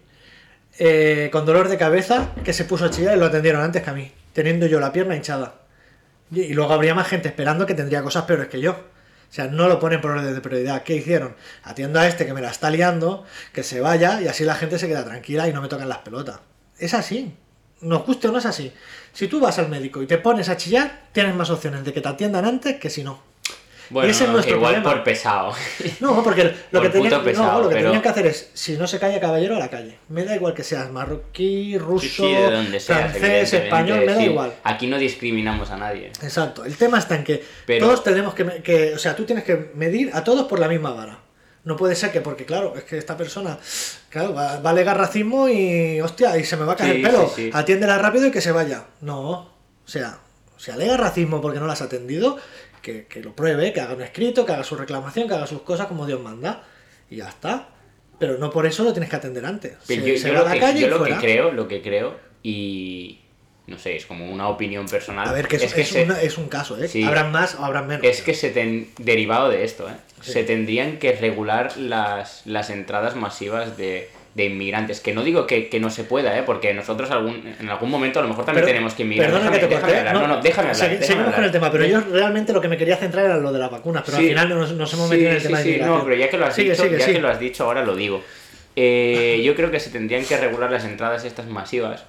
[0.80, 3.90] eh, con dolor de cabeza, que se puso a chillar y lo atendieron antes que
[3.90, 5.56] a mí, teniendo yo la pierna hinchada.
[6.32, 8.72] Y, luego habría más gente esperando que tendría cosas peores que yo.
[8.72, 10.82] O sea, no lo ponen por orden de prioridad.
[10.84, 11.36] ¿Qué hicieron?
[11.64, 14.80] Atiendo a este que me la está liando, que se vaya y así la gente
[14.80, 16.40] se queda tranquila y no me tocan las pelotas.
[16.78, 17.36] Es así.
[17.82, 18.72] Nos guste o no es así.
[19.12, 22.00] Si tú vas al médico y te pones a chillar, tienes más opciones de que
[22.00, 23.22] te atiendan antes que si no.
[23.90, 24.96] Bueno, Ese es nuestro igual problema.
[24.96, 25.54] por pesado.
[26.00, 28.28] No, porque lo Por que, tenían, puto pesado, no, lo que pero- tenían que hacer
[28.28, 29.98] es, si no se calla caballero, a la calle.
[30.10, 34.06] Me da igual que seas marroquí, ruso, Sí, sí, de donde seas, francés, español, me
[34.06, 34.24] da sí.
[34.26, 34.54] igual.
[34.64, 36.08] Aquí no discriminamos a nadie.
[36.22, 36.66] Exacto.
[36.66, 39.72] El tema está en que Pero- todos tenemos que, que, o sea, tú tienes que
[39.76, 41.20] medir a todos por la misma vara.
[41.66, 43.58] No puede ser que, porque claro, es que esta persona,
[44.10, 47.02] claro, va, va a alegar racismo y, hostia, y se me va a caer el
[47.02, 47.32] pelo.
[47.54, 48.86] Atiéndela rápido y que se vaya.
[49.02, 49.48] No, o
[49.86, 50.20] sea,
[50.58, 52.38] si alega racismo porque no la has atendido,
[52.82, 55.62] que, que lo pruebe, que haga un escrito, que haga su reclamación, que haga sus
[55.62, 56.64] cosas como Dios manda.
[57.10, 57.70] Y ya está.
[58.20, 59.78] Pero no por eso lo tienes que atender antes.
[59.88, 61.82] Pero se yo, se lo, la que, calle yo y lo que creo, lo que
[61.82, 63.20] creo, y
[63.68, 65.28] no sé, es como una opinión personal.
[65.30, 66.88] A ver, que es, es que es se- una- es un caso, ¿eh?
[66.88, 67.04] Sí.
[67.04, 68.04] Habrán más o habrán menos.
[68.06, 69.94] Es que se ten- derivado de esto, ¿eh?
[70.22, 70.34] Sí.
[70.34, 75.00] se tendrían que regular las, las entradas masivas de, de inmigrantes.
[75.02, 76.44] Que no digo que, que no se pueda, ¿eh?
[76.46, 79.32] porque nosotros algún, en algún momento a lo mejor también Pero- tenemos que inmigrar.
[79.32, 80.14] Perdona Déjame- que te déjame hablar.
[80.16, 80.76] No, no, déjame hablar.
[80.86, 81.46] segui- déjame seguimos con hablar.
[81.48, 84.04] el tema, pero yo realmente lo que me quería centrar era lo de las vacunas,
[84.06, 84.24] pero Sí.
[84.24, 85.78] al final nos, nos hemos Sí, metido en el tema sí, de.
[85.80, 87.14] No, pero ya que lo has Sigue, dicho, sigue, ya sí.
[87.14, 88.24] que lo has dicho, ahora lo digo.
[88.76, 92.06] Eh, yo creo que se tendrían que regular las entradas estas masivas.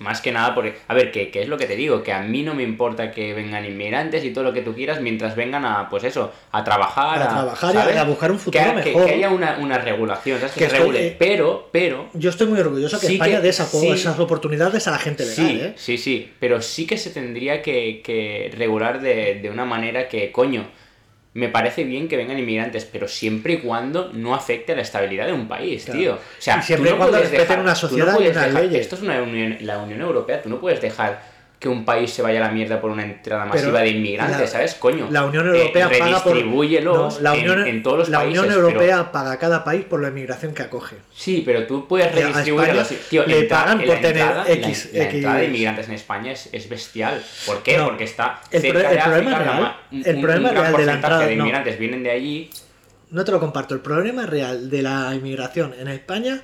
[0.00, 2.20] Más que nada porque, a ver, que, que es lo que te digo, que a
[2.22, 5.64] mí no me importa que vengan inmigrantes y todo lo que tú quieras mientras vengan
[5.64, 7.20] a, pues eso, a trabajar.
[7.22, 7.96] A trabajar y a- ¿sabes?
[7.96, 9.06] a buscar un futuro que, mejor.
[9.06, 10.52] Que, haya una, una regulación, ¿sabes?
[10.54, 11.06] Que, se regule.
[11.08, 13.88] eh, Pero, pero, Yo estoy muy orgulloso que Sí España dé esa- sí.
[13.88, 15.72] esas oportunidades a la gente legal, Sí, ¿eh?
[15.76, 20.30] sí, sí, pero sí que se tendría que, que regular de, de una manera que,
[20.32, 20.64] coño,
[21.38, 25.26] me parece bien que vengan inmigrantes, pero siempre y cuando no afecte a la estabilidad
[25.26, 26.00] de un país, Claro.
[26.00, 26.14] tío.
[26.14, 28.62] O sea, Y siempre y no cuando respeten una tú no sociedad y unas dejar-
[28.62, 28.80] leyes.
[28.80, 31.22] Esto es una unión, la Unión Europea, tú no puedes dejar
[31.58, 34.38] que un país se vaya a la mierda por una entrada Pero masiva de inmigrantes,
[34.40, 34.74] la- ¿sabes?
[34.76, 35.08] Coño.
[35.10, 36.36] La Unión eh, Europea paga por.
[36.44, 38.38] No, la Unión, en, en todos los la países.
[38.38, 40.96] Unión pero- Europea paga a cada país por la inmigración que acoge.
[41.12, 42.88] Sí, pero tú puedes redistribuir a los...
[43.10, 45.48] Tío, le entra- pagan la por tener entrada- la- X- La, entrada de X.
[45.54, 47.22] inmigrantes en España es, es bestial.
[47.44, 47.76] ¿Por qué?
[47.76, 47.86] No.
[47.86, 50.64] Porque está El cerca pro- de problema África, la real- un- el problema un gran
[50.66, 51.42] real de la entrada, de no.
[51.42, 52.50] inmigrantes vienen de allí.
[53.10, 53.74] No te lo comparto.
[53.74, 56.40] El problema real de la inmigración en España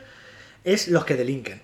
[0.65, 1.63] es los que delinquen.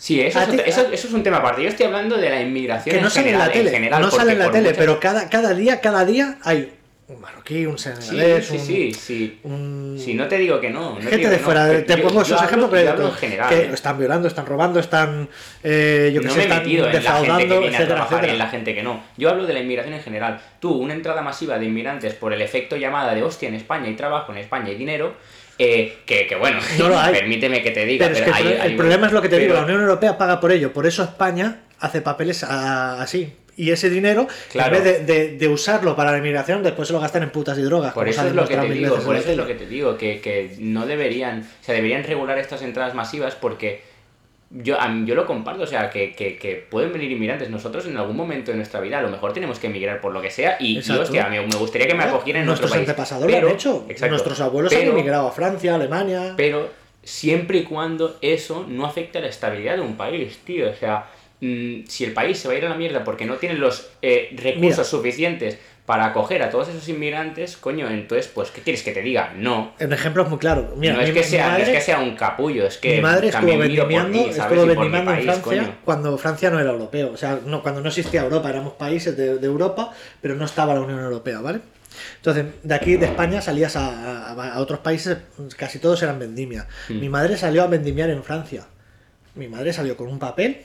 [0.00, 1.62] Sí, eso A es, eso, eso es un tema aparte.
[1.62, 3.70] Yo estoy hablando de la inmigración Que en sale en general, la tele.
[3.70, 6.72] general, no sale en la tele, muchas- pero cada, cada día, cada día hay
[7.08, 9.40] un marroquí, un senegalés, sí, un, sí, sí.
[9.42, 10.94] un- Sí, no te digo que no.
[10.94, 11.66] no te gente de no, fuera.
[11.66, 13.70] pero te yo- pongo esos ejemplos hablo en general, que ¿eh?
[13.74, 15.28] están violando, están robando, están.
[15.62, 17.68] eh, yo que no sé, me he están metido en la gente que viene a
[17.80, 19.02] etcétera, trabajar y en la gente que no.
[19.18, 20.40] Yo hablo de la inmigración en general.
[20.60, 23.96] Tú, una entrada masiva de inmigrantes por el efecto llamada de hostia en España hay
[23.96, 25.14] trabajo, en España hay dinero,
[25.62, 27.12] eh, que, que bueno, No lo hay.
[27.14, 28.06] permíteme que te diga.
[28.08, 29.60] Pero es que el, hay- pro- hay- el problema es lo que te digo, pero-
[29.60, 33.32] la Unión Europea paga por ello, por eso España hace papeles a- así.
[33.56, 34.74] Y ese dinero, Claro.
[34.76, 37.58] en vez de, de- de usarlo para la inmigración, después se lo gastan en putas
[37.58, 37.92] y drogas.
[37.92, 40.20] Por eso es lo que te digo, por eso es lo que te digo, que,
[40.22, 43.82] que no deberían, o sea, deberían regular estas entradas masivas porque
[44.50, 47.48] yo, yo lo comparto, o sea, que, que, que pueden venir inmigrantes.
[47.50, 50.20] Nosotros en algún momento de nuestra vida a lo mejor tenemos que emigrar por lo
[50.20, 52.88] que sea y, y, hostia, me, me gustaría que me acogieran en Nuestros otro país.
[52.88, 53.86] antepasados Pero- lo han hecho.
[53.88, 56.34] exacto, Nuestros abuelos han emigrado a Francia, a Alemania.
[56.36, 56.68] Pero
[57.02, 60.68] siempre y cuando eso no afecte a la estabilidad de un país, tío.
[60.68, 61.06] O sea,
[61.40, 63.88] mm, si el país se va a ir a la mierda porque no tiene los
[64.02, 64.84] eh, recursos Mira.
[64.84, 69.32] suficientes para acoger a todos esos inmigrantes, coño, entonces, pues, ¿qué quieres que te diga?
[69.36, 69.72] No.
[69.80, 70.72] Un ejemplo es muy claro.
[70.76, 72.96] Mira, no, es mi- que sea, no es madre- que sea un capullo, es que
[72.96, 74.38] mi madre estuvo también miro por vendimiando, mí, ¿sabes?
[74.38, 75.74] estuvo Y por mi vendimiando en Francia coño.
[75.84, 77.10] cuando Francia no era europeo.
[77.12, 80.74] O sea, no, cuando no existía Europa, éramos países de, de Europa, pero no estaba
[80.74, 81.60] la Unión Europea, ¿vale?
[82.16, 85.18] Entonces, de aquí, de España, salías a, a- a otros países,
[85.56, 86.68] casi todos eran vendimia.
[86.88, 87.00] Hmm.
[87.00, 88.64] Mi madre salió a vendimiar en Francia.
[89.34, 90.62] Mi madre salió con un papel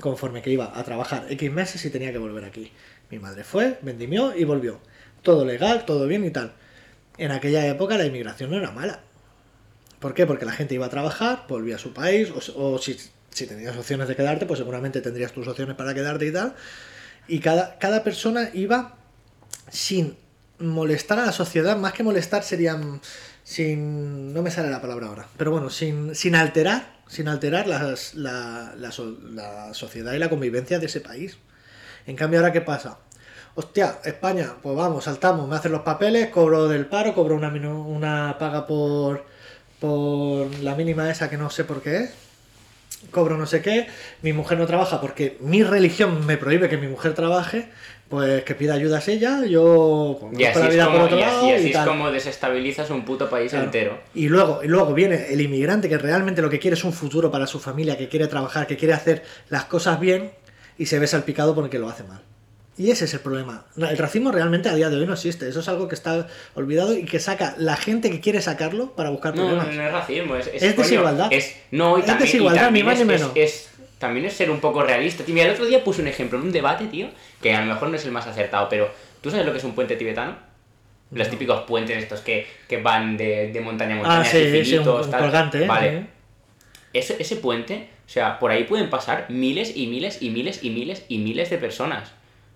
[0.00, 2.72] conforme que iba a trabajar X meses y tenía que volver aquí.
[3.10, 4.80] Mi madre fue, vendimió y volvió.
[5.22, 6.52] Todo legal, todo bien y tal.
[7.18, 9.00] En aquella época la inmigración no era mala.
[10.00, 10.26] ¿Por qué?
[10.26, 12.96] Porque la gente iba a trabajar, volvía a su país, o, o si,
[13.30, 16.54] si tenías opciones de quedarte, pues seguramente tendrías tus opciones para quedarte y tal.
[17.28, 18.96] Y cada, cada persona iba
[19.70, 20.16] sin
[20.58, 23.00] molestar a la sociedad, más que molestar serían
[23.44, 24.32] sin...
[24.32, 28.74] no me sale la palabra ahora, pero bueno, sin, sin alterar, sin alterar las- la,
[28.76, 28.90] la
[29.34, 31.38] la sociedad y la convivencia de ese país.
[32.06, 32.98] En cambio, ahora qué pasa?
[33.54, 38.36] Hostia, España, pues vamos, saltamos, me hacen los papeles, cobro del paro, cobro una, una
[38.38, 39.24] paga por,
[39.80, 42.10] por la mínima esa que no sé por qué es,
[43.10, 43.88] cobro no sé qué,
[44.22, 47.68] mi mujer no trabaja porque mi religión me prohíbe que mi mujer trabaje,
[48.12, 51.16] pues que pida ayudas ella, yo pues, Y así, la es vida como, por otro
[51.16, 51.88] y lado así, y así es tal.
[51.88, 53.64] como desestabilizas un puto país Claro.
[53.64, 53.98] entero.
[54.14, 57.30] Y luego, y luego viene el inmigrante que realmente lo que quiere es un futuro
[57.30, 60.30] para su familia, que quiere trabajar, que quiere hacer las cosas bien
[60.76, 62.20] y se ve salpicado porque lo hace mal.
[62.76, 63.64] Y ese es el problema.
[63.76, 65.46] El racismo realmente a día de hoy no existe.
[65.48, 69.08] Eso es algo que está olvidado y que saca la gente que quiere sacarlo para
[69.10, 69.74] buscar No, problemas.
[69.74, 71.32] no es racismo, es, Es desigualdad.
[71.32, 73.32] Es, no, y Es también, y desigualdad, también ni más es, ni es- menos.
[73.36, 73.68] es-
[74.02, 75.24] también es ser un poco realista.
[75.24, 77.08] Tío, mira, el otro día puse un ejemplo en un debate, tío,
[77.40, 78.90] que a lo mejor no es el más acertado, pero
[79.22, 80.36] ¿tú sabes lo que es un puente tibetano?
[81.12, 84.76] Los típicos puentes estos que, que van de, de montaña a montaña, Ah, sí, sí,
[84.78, 85.66] un- un colgante, ¿eh?
[85.66, 85.90] Vale.
[86.00, 86.06] Sí.
[86.94, 90.70] Ese, ese puente, o sea, por ahí pueden pasar miles y miles y miles y
[90.70, 92.12] miles y miles de personas.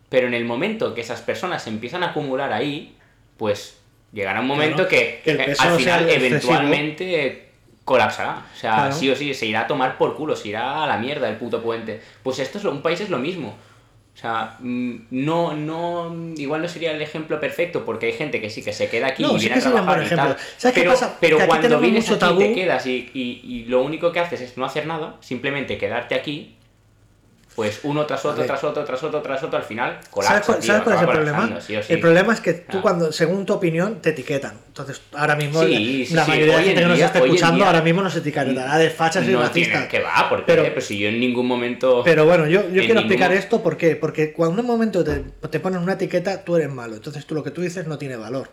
[0.08, 2.96] Pero en el momento que esas personas se empiezan a acumular ahí,
[3.36, 3.78] pues
[4.12, 6.52] llegará un momento Claro, que, eh, al final excesivo.
[7.86, 8.42] Colapsará.
[8.54, 8.92] O sea, Claro.
[8.94, 11.36] sí o sí, se irá a tomar por culo, se irá a la mierda el
[11.36, 12.02] puto puente.
[12.22, 13.56] Pues esto es lo- un país es lo mismo.
[14.14, 18.50] O sea, mm, no, no, igual no sería el ejemplo perfecto porque hay gente que
[18.50, 20.36] sí que se queda aquí No, y sí viene que a trabajar y tal.
[20.56, 21.16] ¿Sabes qué pero, pasa?
[21.20, 22.54] pero Que cuando vienes mucho aquí te tabú.
[22.54, 26.55] quedas y, y- y lo único que haces es no hacer nada, simplemente quedarte aquí,
[27.56, 30.66] pues uno tras otro, tras otro, tras otro, tras otro, al final colapsa, ¿Sabes tío,
[30.68, 31.60] sabes cuál es el problema?
[31.60, 31.92] sí sí.
[31.94, 32.82] El problema es que tú Ah.
[32.82, 34.52] cuando, según tu opinión, te etiquetan.
[34.68, 37.80] Entonces, ahora mismo Sí, la, mayoría de gente en que nos está escuchando día- ahora
[37.82, 39.86] mismo nos etiquetará de fachas y no racistas.
[39.86, 42.02] que va, porque Pero- pues si yo en ningún momento...
[42.04, 43.96] Pero bueno, yo, yo quiero ningún explicar esto ¿por qué?
[43.96, 46.94] porque cuando en un momento te, te ponen una etiqueta, tú eres malo.
[46.96, 48.50] Entonces tú lo que tú dices no tiene valor.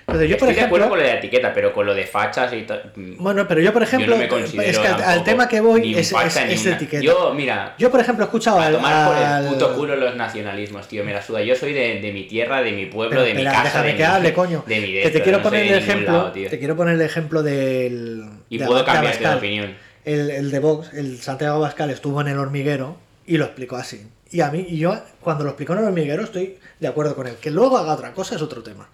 [0.00, 0.66] Entonces yo, por Estoy de ejemplo.
[0.76, 2.92] acuerdo con lo de la etiqueta, pero con lo de fachas y tal...
[2.96, 5.60] mm, Bueno, pero yo, por ejemplo, yo no me considero es que al, tema que
[5.60, 7.02] voy es, es- etiqueta.
[7.02, 8.72] Yo, mira, Yo, por ejemplo, he escuchado a al.
[8.74, 11.04] tomar por el puto culo los nacionalismos, tío.
[11.04, 11.42] Me la suda.
[11.42, 13.82] Yo soy de, de mi tierra, de mi pueblo, Pero de mi casa.
[13.82, 14.64] de que mi, hable, coño.
[14.66, 16.12] De mi que te quiero no poner el ejemplo.
[16.12, 18.24] lado, te quiero poner el ejemplo del.
[18.48, 19.74] Y de puedo cambiarte de opinión.
[20.04, 24.06] El, el de Vox, el Santiago Abascal, estuvo en el hormiguero y lo explicó así.
[24.30, 27.26] Y a mí, y yo, cuando lo explicó en el hormiguero, estoy de acuerdo con
[27.26, 27.36] él.
[27.40, 28.88] Que luego haga otra cosa es otro tema.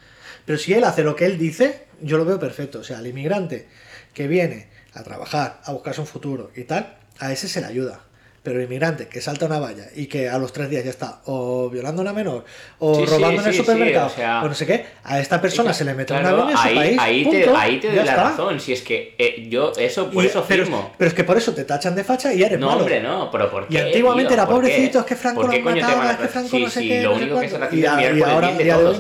[0.45, 2.81] Pero si él hace lo que él dice, yo lo veo perfecto.
[2.81, 3.69] O sea, al inmigrante
[4.15, 8.01] que viene a trabajar, a buscarse un futuro y tal, a ese se le ayuda.
[8.43, 11.21] Pero el inmigrante que salta una valla y que a los tres días ya está
[11.27, 12.45] o violando a una menor
[12.81, 15.21] o Sí, sí, robando en el sí, supermercado o sea- o no sé qué, a
[15.21, 16.99] esta persona se le mete Claro, una valla en su ahí, país.
[17.01, 18.23] ahí, te, ahí te doy la está.
[18.25, 18.59] razón.
[18.59, 20.93] Si es que eh, yo, eso, por Y- eso pero, firmo.
[20.99, 22.81] pero es que por eso te tachan de facha y eres No, malo.
[22.81, 23.75] hombre, no, pero ¿por qué?
[23.75, 24.43] Y antiguamente tío?
[24.43, 26.27] era pobrecito, es que Franco ¿Por qué lo mataba, es que?
[26.29, 27.59] Franco Sí, no sé sí, qué, lo no único que se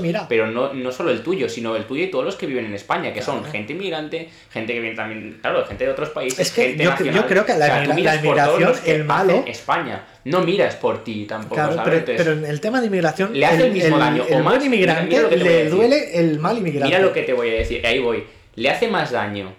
[0.00, 0.26] mira.
[0.28, 2.74] Pero no, no solo el tuyo, sino el tuyo y todos los que viven en
[2.74, 6.38] España, que son gente inmigrante, gente que viene también, claro, gente de otros países.
[6.38, 6.94] Es que yo-
[7.26, 10.04] creo que la inmigración, el malo- hace España.
[10.24, 12.02] No miras por ti tampoco, Claro, ¿sabes?
[12.04, 14.54] pero, pero en el tema de inmigración, Le hace el mismo daño, o el más.
[14.54, 16.86] buen inmigrante le duele el mal inmigrante.
[16.88, 18.24] Mira lo que te voy a decir, ahí voy.
[18.54, 19.52] Le hace más daño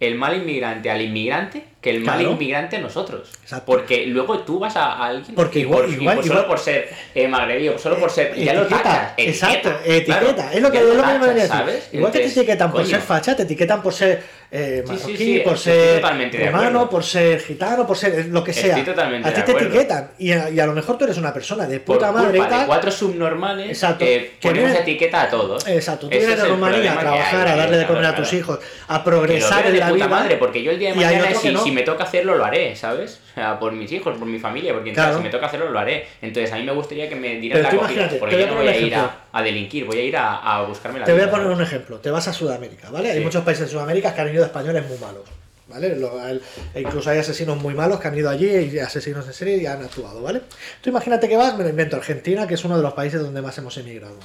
[0.00, 2.32] el mal inmigrante al inmigrante que el mal Claro.
[2.32, 3.30] inmigrante nosotros.
[3.42, 3.66] Exacto.
[3.66, 6.58] Porque luego tú vas a, a alguien Porque igual- por, igual- por- igual- solo por
[6.58, 8.34] ser eh, magrebí o solo por ser...
[8.34, 9.12] ya lo etiqueta, tachas.
[9.16, 11.48] exacto, etiqueta, es lo que, es lo lo que me tachas, a decir.
[11.48, 11.88] ¿sabes?
[11.92, 15.16] Igual que te etiquetan por ser facha, te etiquetan por ser eh, Sí, sí, marroquí,
[15.18, 16.90] sí, por ser acuerdo.
[16.90, 18.82] por ser gitano, por ser lo que sea.
[18.84, 21.66] totalmente a ti te etiquetan y a, y a lo mejor tú eres una persona
[21.66, 25.64] de por puta madre y culpa de cuatro subnormales Exacto, eh, ponemos etiqueta a todos.
[25.68, 28.58] Exacto, tú vienes es de Rumanía a trabajar, a darle de comer a tus hijos,
[28.88, 30.08] a lo progresar en la puta vida.
[30.08, 31.28] madre, porque yo el día de mañana,
[31.68, 33.20] si, me toca hacerlo, lo haré, ¿sabes?
[33.32, 35.16] O sea, por mis hijos, por mi familia, porque Claro.
[35.18, 36.06] si me toca hacerlo, lo haré.
[36.22, 38.68] Entonces, a mí me gustaría que me dieran la acogida, porque voy yo no voy
[38.68, 41.28] a ir a, a delinquir, voy a ir a, a buscarme la Te voy vida,
[41.28, 41.58] a poner ¿sabes?
[41.58, 41.98] un ejemplo.
[42.00, 43.10] Te vas a Sudamérica, ¿vale?
[43.10, 43.24] Hay Sí.
[43.24, 45.22] muchos países de Sudamérica que han ido españoles muy malos,
[45.68, 45.96] ¿vale?
[45.96, 46.42] Lo- el-
[46.74, 49.66] e incluso hay asesinos muy malos que han ido allí, y asesinos en serie y
[49.66, 50.42] han actuado, ¿vale?
[50.80, 53.40] Tú imagínate que vas, me lo invento, Argentina, que es uno de los países donde
[53.42, 54.16] más hemos emigrado.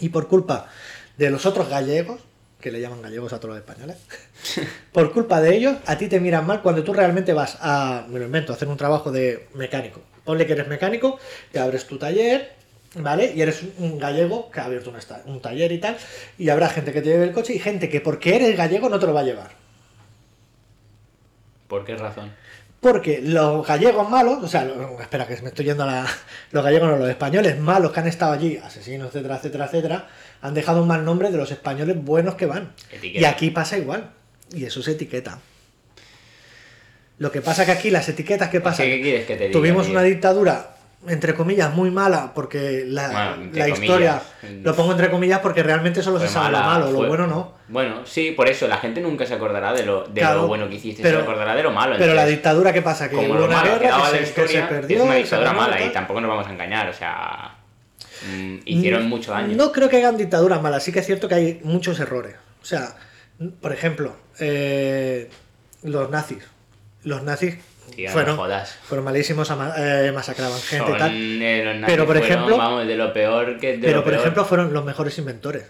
[0.00, 0.66] Y por culpa
[1.16, 2.20] de los otros gallegos,
[2.64, 3.98] que le llaman gallegos a todos los españoles,
[4.92, 8.18] por culpa de ellos, a ti te miran mal cuando tú realmente vas a, me
[8.18, 10.00] lo invento, a hacer un trabajo de mecánico.
[10.24, 11.18] Ponle que eres mecánico,
[11.52, 12.52] te abres tu taller,
[12.94, 13.34] ¿vale?
[13.36, 14.90] Y eres un- gallego que ha abierto
[15.26, 15.98] un, taller y tal,
[16.38, 18.98] y habrá gente que te lleve el coche y gente que porque eres gallego no
[18.98, 19.50] te lo va a llevar.
[21.68, 22.32] ¿Por qué razón?
[22.80, 24.66] Porque los gallegos malos, o sea,
[25.00, 26.06] espera que me estoy yendo a la.
[26.50, 30.08] Los gallegos no, los españoles malos que han estado allí, asesinos, etcétera, etcétera, etcétera,
[30.44, 32.74] han dejado un mal nombre de los españoles buenos que van.
[32.92, 33.18] Etiqueta.
[33.18, 34.10] Y aquí pasa igual.
[34.52, 35.38] Y eso se etiqueta.
[37.16, 38.82] Lo que pasa que aquí las etiquetas, ¿qué pasa?
[38.82, 39.92] ¿Qué quieres que te diga, Tuvimos tío?
[39.92, 40.76] una dictadura,
[41.08, 44.20] entre comillas, muy mala, porque la, Bueno, la historia,
[44.62, 47.26] lo pongo entre comillas porque realmente solo Fue se sabe lo mala, malo, lo bueno
[47.26, 47.54] no.
[47.68, 50.68] Bueno, sí, por eso, la gente nunca se acordará de lo, de Claro, lo bueno
[50.68, 51.94] que hiciste, pero- se acordará de lo malo.
[51.96, 53.08] Pero la dictadura, ¿qué pasa?
[53.08, 54.96] Que como hubo lo una malo guerra que se, que historia, se perdió.
[54.98, 57.53] es una dictadura mala y tampoco nos vamos a engañar, o sea,
[58.32, 59.56] mm, hicieron mucho daño.
[59.56, 62.34] No creo que hagan dictaduras malas, sí que es cierto que hay muchos errores.
[62.62, 62.96] O sea,
[63.60, 65.28] por ejemplo, eh,
[65.82, 66.38] los nazis.
[67.02, 67.56] Los nazis
[67.94, 68.38] Tío, no fueron,
[68.84, 71.10] fueron malísimos, eh, masacraban gente y tal.
[71.14, 74.20] eh, Pero, por fueron, ejemplo- vamos, de lo peor que de Pero, lo por peor.
[74.22, 75.64] ejemplo, fueron los mejores inventores.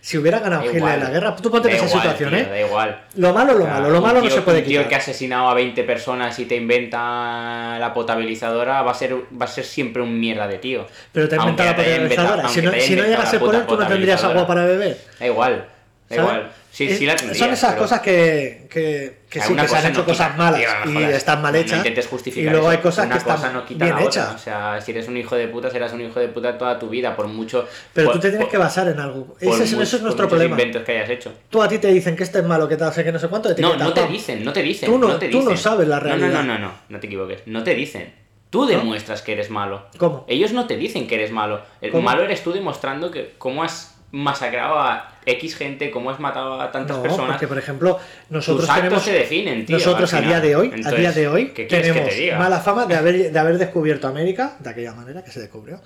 [0.00, 2.46] Si hubiera ganado Da Hitler la guerra, tú ponte en esa situación, tío, ¿eh?
[2.48, 3.00] Da igual.
[3.16, 4.94] Lo malo lo O sea, malo, lo malo no tío- se puede un tío que
[4.94, 9.48] ha asesinado a 20 personas y te inventa la potabilizadora va a ser, va a
[9.48, 10.86] ser siempre un mierda de tío.
[11.12, 12.48] Pero te ha inventado la potabilizadora.
[12.48, 14.98] Si no, si no llegase por él, tú no tendrías agua para beber.
[15.18, 15.64] Da igual,
[16.08, 16.52] da igual.
[16.70, 20.04] Sí, la Son esas pero- cosas que, que, que sí, que se han hecho no
[20.04, 21.78] cosas quita- malas no y jodas, están mal no hechas.
[21.78, 22.82] intentes y justificar luego hay eso.
[22.82, 24.34] cosas Una que están cosa no quita bien hechas.
[24.34, 26.90] O sea, si eres un hijo de puta, serás un hijo de puta toda tu
[26.90, 27.66] vida, por mucho.
[27.94, 29.34] Pero por- tú te tienes por- que basar en algo.
[29.40, 30.50] Ese, es- nuestro problema.
[30.50, 31.32] inventos que hayas hecho.
[31.48, 33.28] Tú a ti te dicen que este es malo, que tal, sé que no sé
[33.28, 33.48] cuánto.
[33.48, 34.90] No, etiqueta, no te dicen, no te dicen.
[34.90, 35.56] Tú no- te tú no dicen.
[35.58, 36.28] sabes la No, realidad.
[36.28, 37.40] No, no, no, no, no te equivoques.
[37.46, 38.12] No te dicen.
[38.50, 39.86] Tú demuestras que eres malo.
[39.96, 40.24] ¿Cómo?
[40.28, 41.62] Ellos no te dicen que eres malo.
[41.80, 46.60] El malo eres tú demostrando que cómo has masacrado a X gente, cómo has matado
[46.60, 47.32] a tantas No, personas.
[47.32, 47.98] porque por ejemplo,
[48.30, 49.02] nosotros Tus tenemos.
[49.02, 49.76] se definen, tío.
[49.76, 52.36] nosotros a día de hoy, a Entonces, día de hoy, ¿qué quieres que tenemos te
[52.36, 55.80] mala fama de haber, de haber descubierto América, de aquella manera que se descubrió.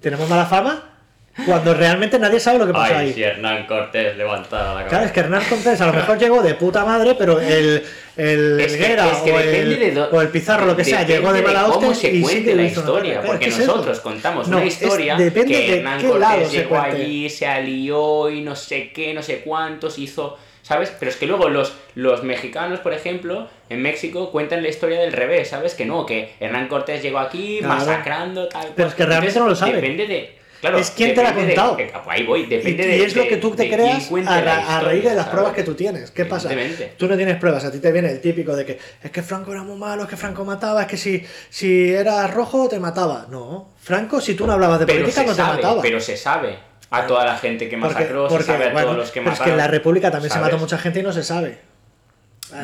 [0.00, 0.97] Tenemos mala fama
[1.46, 3.12] cuando realmente nadie sabe lo que pasó Ay, ahí.
[3.12, 5.12] si Hernán Cortés levantaba la Claro, es cabeza.
[5.12, 7.84] que Hernán Cortés a lo mejor llegó de puta madre, pero el,
[8.16, 10.76] el Es que- Helguera es que o, depende el, de do- o el Pizarro, lo
[10.76, 13.50] que sea, llegó de mala cómo hostia se y sí cuente la historia, porque ¿qué
[13.50, 13.66] es eso?
[13.72, 16.68] nosotros contamos No, una es- historia depende que de Hernán qué lado Cortés se llegó
[16.70, 16.96] cuente.
[16.96, 20.92] allí, se alió y no sé qué, no sé cuántos hizo, ¿sabes?
[20.98, 25.12] Pero es que luego los, los mexicanos, por ejemplo, en México cuentan la historia del
[25.12, 25.74] revés, ¿sabes?
[25.74, 27.74] Que no, que Hernán Cortés llegó aquí Claro.
[27.76, 28.88] masacrando, tal Pero cual.
[28.88, 29.76] es que realmente Entonces, no lo saben.
[29.76, 30.38] Depende de...
[30.60, 31.78] Claro, Es quién te la ha de- contado.
[31.78, 33.04] eh, ahí voy, Y, depende y de...
[33.04, 35.26] es lo que de- tú te de creas a, la ra- a raíz de las
[35.28, 36.10] pruebas que tú tienes.
[36.10, 36.50] ¿Qué pasa?
[36.96, 39.52] Tú no tienes pruebas, a ti te viene el típico de que es que Franco
[39.52, 43.26] era muy malo, es que Franco mataba, es que si, si eras rojo te mataba.
[43.30, 45.82] No, Franco, si tú no hablabas de pero política, no te sabe, mataba.
[45.82, 46.58] pero se sabe
[46.90, 49.20] a toda la gente que Porque- masacró, porque, se sabe a bueno, todos los que
[49.20, 49.44] pero es mataron.
[49.44, 51.58] que en la República también se mató mucha gente y no se sabe.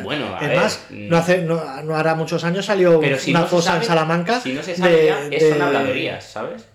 [0.03, 1.09] Bueno, a es más, mm.
[1.09, 4.39] no, hace, no, no hará muchos años salió Pero si una no sabe- en Salamanca.
[4.41, 6.65] Si no se sabe de- ya, es son de- habladurías, ¿sabes?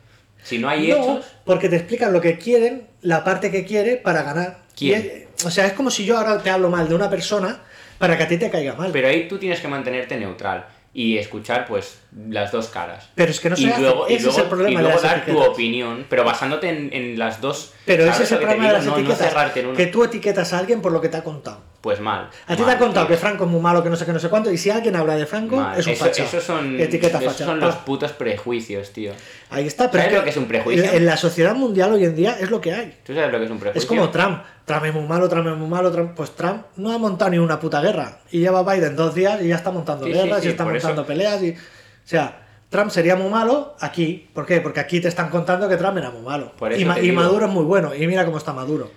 [0.42, 3.96] Si no hay No, hechos, porque te explican lo que quieren, la parte que quiere
[3.96, 4.58] para ganar.
[4.76, 5.00] ¿Quién?
[5.36, 7.60] Es- o sea, es como si yo ahora te hablo mal de una persona
[7.98, 8.90] para que a ti te caiga mal.
[8.92, 11.98] pero ahí tú tienes que mantenerte neutral y escuchar pues
[12.28, 13.08] las dos caras.
[13.14, 13.80] Pero es que no se y hace.
[13.82, 16.68] luego, y Ese luego, es el problema y de las dar tu opinión, pero basándote
[16.68, 17.72] en, en las dos.
[17.86, 18.84] Pero ese ¿sabes es el problema de las?
[18.86, 19.18] No- etiquetas.
[19.28, 19.76] cerrarte en una.
[19.76, 21.70] Que tú etiquetas a alguien por lo que te ha contado.
[21.80, 22.28] Pues mal.
[22.46, 23.14] A ti mal, te ha contado tío.
[23.16, 24.96] que Franco es muy malo, que no sé qué, no sé cuánto, y si alguien
[24.96, 25.78] habla de Franco, Mal.
[25.78, 26.24] es un Eso- facha.
[26.24, 27.44] esos son, Etiqueta esos facha.
[27.46, 27.84] son los Pa.
[27.86, 29.12] putos prejuicios, tío.
[29.48, 30.84] Ahí está, pero ¿Sabes es lo que es un prejuicio?
[30.92, 32.98] En, la sociedad mundial hoy en día es lo que hay.
[33.06, 33.80] ¿Tú sabes lo que es un prejuicio?
[33.80, 34.42] Es como Trump.
[34.66, 35.90] Trump es muy malo, Trump es muy malo.
[35.90, 36.12] Trump...
[36.14, 38.18] Pues Trump no ha montado ni una puta guerra.
[38.30, 41.00] Y lleva Biden dos días y ya está montando Sí, guerras sí, y está montando
[41.02, 41.42] eso- peleas.
[41.42, 41.54] Y...
[42.04, 44.28] O sea, Trump sería muy malo aquí.
[44.34, 44.60] ¿Por qué?
[44.60, 46.52] Porque aquí te están contando que Trump era muy malo.
[46.56, 46.96] Por y, Ma-.
[47.12, 47.94] Maduro es muy bueno.
[47.94, 48.90] Y mira cómo está Maduro.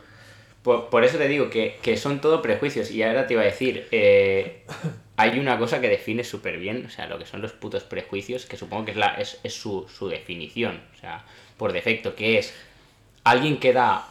[0.62, 2.90] Por, por eso te digo que, que son todo prejuicios.
[2.92, 4.64] Y ahora te iba a decir, eh,
[5.18, 8.46] hay una cosa que define súper bien, o sea, lo que son los putos prejuicios,
[8.46, 11.26] que supongo que es, la, es, es su, su definición, o sea,
[11.58, 12.54] por defecto, que es
[13.26, 14.08] alguien que da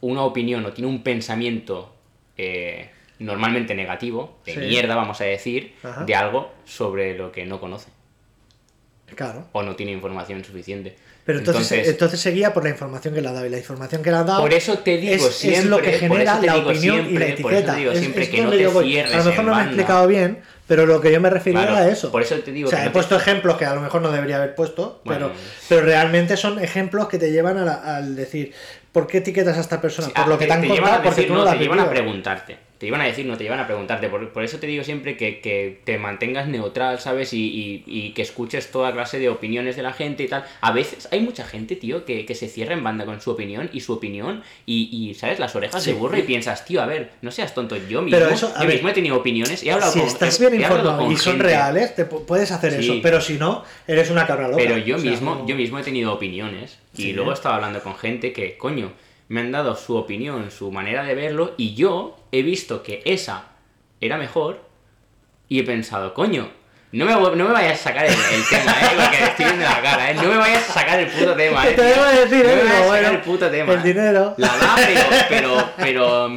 [0.00, 1.92] una opinión o tiene un pensamiento
[2.36, 4.60] eh, normalmente negativo, de Sí.
[4.60, 6.04] mierda, vamos a decir, Ajá.
[6.04, 7.90] de algo sobre lo que no conoce
[9.14, 9.46] Claro.
[9.52, 10.96] o no tiene información suficiente.
[11.24, 13.44] Pero entonces, entonces, se guía por la información que le ha dado.
[13.44, 14.40] Y la información que le ha dado.
[14.40, 17.42] Por eso te digo es, es siempre, lo que genera la opinión y la siempre,
[17.42, 17.72] por eso etiqueta.
[17.74, 19.64] te digo Es- siempre es que no te cierres A lo mejor no me he
[19.66, 22.10] explicado bien, pero lo que yo me refería Claro, era a eso.
[22.10, 24.00] por eso te digo O sea, que he te- puesto ejemplos que a lo mejor
[24.00, 25.28] no debería haber puesto, Bueno.
[25.28, 28.54] pero, pero realmente son ejemplos que te llevan a la- al decir,
[28.92, 30.08] ¿por qué etiquetas a esta persona?
[30.08, 31.80] Por ah, lo que te, han contado, porque decir, tú no, no, lo te llevan
[31.80, 32.58] a preguntarte.
[32.78, 34.08] Te llevan a decir, no te llevan a preguntarte.
[34.08, 37.32] Por, por eso te digo siempre que, que te mantengas neutral, ¿sabes?
[37.32, 40.44] Y, y- y que escuches toda clase de opiniones de la gente y tal.
[40.60, 43.68] A veces hay mucha gente, tío, que, que se cierra en banda con su opinión
[43.72, 45.40] y su opinión y, y, ¿sabes?
[45.40, 45.90] Las orejas Sí.
[45.92, 47.76] de burro y piensas, tío, a ver, no seas tonto.
[47.88, 50.08] Yo mismo, Pero eso, yo ver, mismo he tenido opiniones y he hablado Si con
[50.08, 51.46] estás he- bien he informado con y son gente.
[51.48, 52.78] reales, te pu- puedes hacer Sí.
[52.90, 54.62] eso, pero si no, eres una cabra loca.
[54.62, 57.12] Pero yo O sea, mismo, no- yo mismo he tenido opiniones y Sí.
[57.12, 58.92] luego he estado hablando con gente que, coño,
[59.28, 63.44] me han dado su opinión, su manera de verlo y yo he visto que esa
[64.00, 64.62] era mejor
[65.48, 66.50] y he pensado, coño,
[66.92, 69.82] no me, no me vayas a sacar el, el tema, eh, porque estoy viendo la
[69.82, 71.74] cara, eh, no me vayas a sacar el puto tema, eh.
[71.74, 73.72] te debo decir, no eh, me pero vayas a sacar el puto tema.
[73.72, 73.82] el eh.
[73.82, 74.34] dinero.
[74.38, 76.30] La da, pero, pero, pero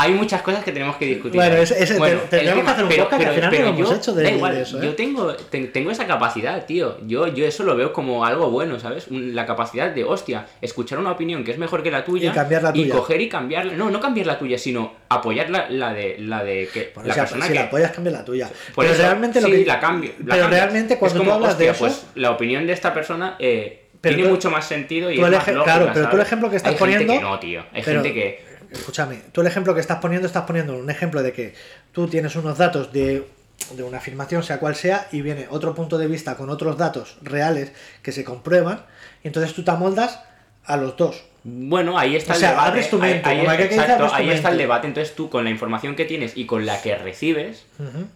[0.00, 1.34] hay muchas cosas que tenemos que discutir.
[1.34, 3.48] Bueno, ese- ese- Bueno, te- tendríamos el que hacer un pero- podcast que al pero-
[3.48, 4.84] final no pero lo hemos yo- hecho de- da igual, de eso, ¿eh?
[4.86, 6.98] Yo tengo, te- tengo esa capacidad, tío.
[7.06, 9.06] Yo, yo eso lo veo como algo bueno, ¿sabes?
[9.10, 12.62] La capacidad de, hostia, escuchar una opinión que es mejor que la tuya Y cambiar
[12.62, 12.94] la tuya.
[12.94, 13.72] coger y cambiarla.
[13.74, 17.14] No, no cambiar la tuya, sino apoyar la, la de, la de que Bueno, la
[17.16, 17.58] persona si que...
[17.58, 18.48] la apoyas, cambia la tuya.
[18.74, 19.64] Por pero eso, realmente lo sí, que.
[19.66, 20.10] la cambio.
[20.20, 20.62] la pero cambias.
[20.62, 21.78] realmente cuando es como, tú hablas de eso.
[21.80, 25.24] pues la opinión de esta persona eh, Pero tiene tú- mucho más sentido y tú
[25.24, 26.26] es más lógica, claro, pero tú el ¿sabes?
[26.26, 27.60] ejemplo que estás Hay gente poniendo- que no, tío.
[27.72, 28.47] Hay pero- gente que...
[28.70, 31.54] Escúchame, tú el ejemplo que estás poniendo, estás poniendo un ejemplo de que
[31.92, 33.28] tú tienes unos datos de,
[33.74, 37.16] de una afirmación, sea cual sea, y viene otro punto de vista con otros datos
[37.22, 38.84] reales que se comprueban,
[39.22, 40.20] y entonces tú te amoldas
[40.64, 41.24] a los dos.
[41.50, 42.68] Bueno, ahí está O el sea, debate.
[42.68, 43.32] abres tu ahí- mente,
[43.64, 44.86] exacto, abres tu ahí está el debate.
[44.86, 47.64] Entonces tú, con la información que tienes y con la que recibes,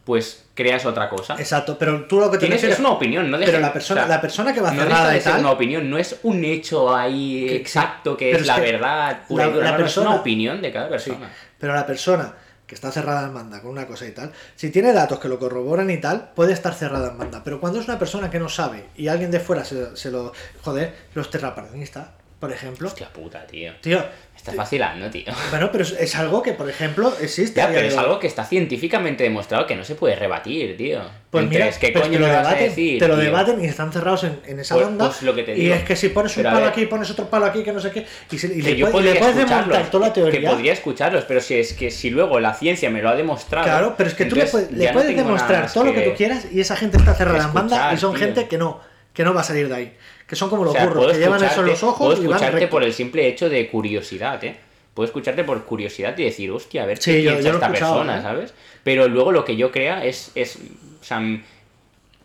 [0.05, 1.35] pues creas otra cosa.
[1.39, 4.05] Exacto, pero tú lo que Tienes, refieres- es una opinión, no Pero la persona, o
[4.07, 5.41] sea, la persona que va no cerrada deja de y ser tal.
[5.41, 9.45] una opinión, no es un hecho ahí Que- exacto que es la que verdad pura
[9.47, 11.31] la- y dura, la no, no, es persona- una opinión de cada Sí, persona.
[11.59, 12.35] pero la persona
[12.67, 15.39] que está cerrada en banda con una cosa y tal, si tiene datos que lo
[15.39, 17.43] corroboran y tal, puede estar cerrada en banda.
[17.45, 20.33] Pero cuando es una persona que no sabe y alguien de fuera se, se lo.
[20.63, 22.07] Joder, los terraplanistas,
[22.43, 22.89] por ejemplo.
[22.89, 23.73] Hostia puta, tío.
[23.81, 24.05] Tío,
[24.37, 25.27] Estás vacilando, tío.
[25.51, 27.61] bueno, pero es, es algo que, por ejemplo, existe.
[27.61, 31.03] Ya, pero es algo que está científicamente demostrado que no se puede rebatir, tío.
[31.31, 32.99] Pues mira, Entonces, ¿qué pues coño te lo me vas a debaten, decir?
[32.99, 33.23] Te lo tío?
[33.25, 35.07] debaten y están cerrados en, en esa Pues- banda.
[35.07, 35.75] pues lo que te y digo.
[35.77, 37.93] es que si pones un Pero palo aquí, pones otro palo aquí, que no sé
[37.93, 38.05] qué.
[38.33, 40.51] Y, se- y que le, yo puedes- le puedes desmontar toda la que teoría.
[40.51, 43.65] podría escucharlos, pero si es que si luego la ciencia me lo ha demostrado.
[43.67, 46.01] Claro, pero es que tú le, puedes- le no puedes nada demostrar todo lo que
[46.01, 48.25] tú quieras y esa gente está cerrada en banda y escuchar, son tío.
[48.25, 48.81] gente que no,
[49.15, 49.97] que no va a salir de ahí.
[50.33, 52.23] Que son como O los sea, burros, puedo que llevan eso en los ojos puedo
[52.23, 54.57] y van escucharte por el simple hecho de curiosidad, ¿eh?
[54.95, 57.69] Puedo escucharte por curiosidad y decir, hostia, a ver Sí, qué yo- piensa yo esta
[57.71, 58.23] persona, ¿eh?
[58.23, 58.55] ¿sabes?
[58.83, 61.21] Pero luego lo que yo crea es, es o sea,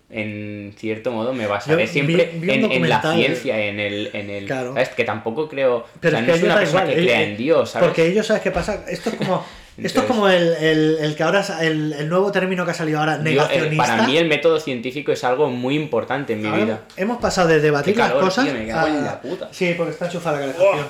[0.09, 3.77] en cierto modo me basaré Yo siempre vi- vi un en, en la ciencia, en
[3.81, 4.69] el, en el Claro.
[4.69, 4.87] ¿sabes?
[4.89, 7.21] Que tampoco creo, Pero o sea, es no que es una persona igual, que crea
[7.21, 7.87] eh, en Dios, ¿sabes?
[7.89, 8.85] Porque ellos, ¿sabes qué pasa?
[8.87, 9.43] Esto es como,
[9.77, 12.99] esto es como el, el- el que ahora, el, el nuevo término que ha salido
[12.99, 13.85] ahora, Yo, eh, negacionista.
[13.85, 16.81] para mí el método científico es algo muy importante en mi Ahora vida.
[16.95, 18.45] Hemos pasado de debatir calor, las cosas.
[18.45, 19.49] tío, me cago en a- la puta.
[19.51, 20.87] Sí, porque está enchufada la calefacción.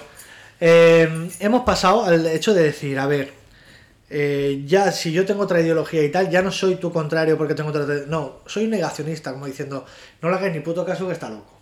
[0.59, 3.31] Eh, hemos pasado al hecho de decir, a ver,
[4.09, 7.53] eh, ya si yo tengo otra ideología y tal, ya no soy tu contrario porque
[7.55, 7.85] tengo otra.
[8.07, 9.85] No, soy un negacionista, como diciendo,
[10.21, 11.53] no le hagáis ni puto caso que está loco.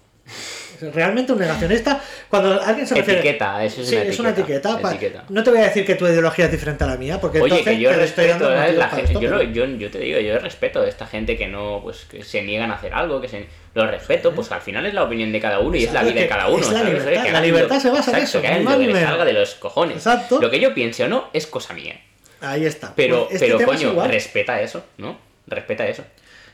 [0.94, 3.20] Realmente un negacionista, cuando alguien se refiere.
[3.20, 4.82] Etiqueta, eso es Sí, una es una etiqueta, etiqueta.
[4.82, 5.24] pa- etiqueta.
[5.30, 7.60] No te voy a decir que tu ideología es diferente a la mía, porque Oye,
[7.60, 8.50] entonces que yo respeto,
[9.20, 12.06] yo, lo- pero- yo, yo te digo, yo respeto a esta gente que no, pues
[12.10, 15.04] que se niegan a hacer algo, que se lo respeto, pues al final es la
[15.04, 16.60] opinión de cada uno y es la vida de cada uno.
[16.64, 19.56] es la libertad, la libertad se basa en eso, que lo que salga de los
[19.56, 19.98] cojones.
[19.98, 20.40] Exacto.
[20.42, 22.00] Lo que yo piense o no es cosa mía.
[22.42, 22.94] Ahí está.
[22.96, 25.18] Pero, Pues este pero coño, respeta eso, ¿no?
[25.48, 26.04] Respeta eso.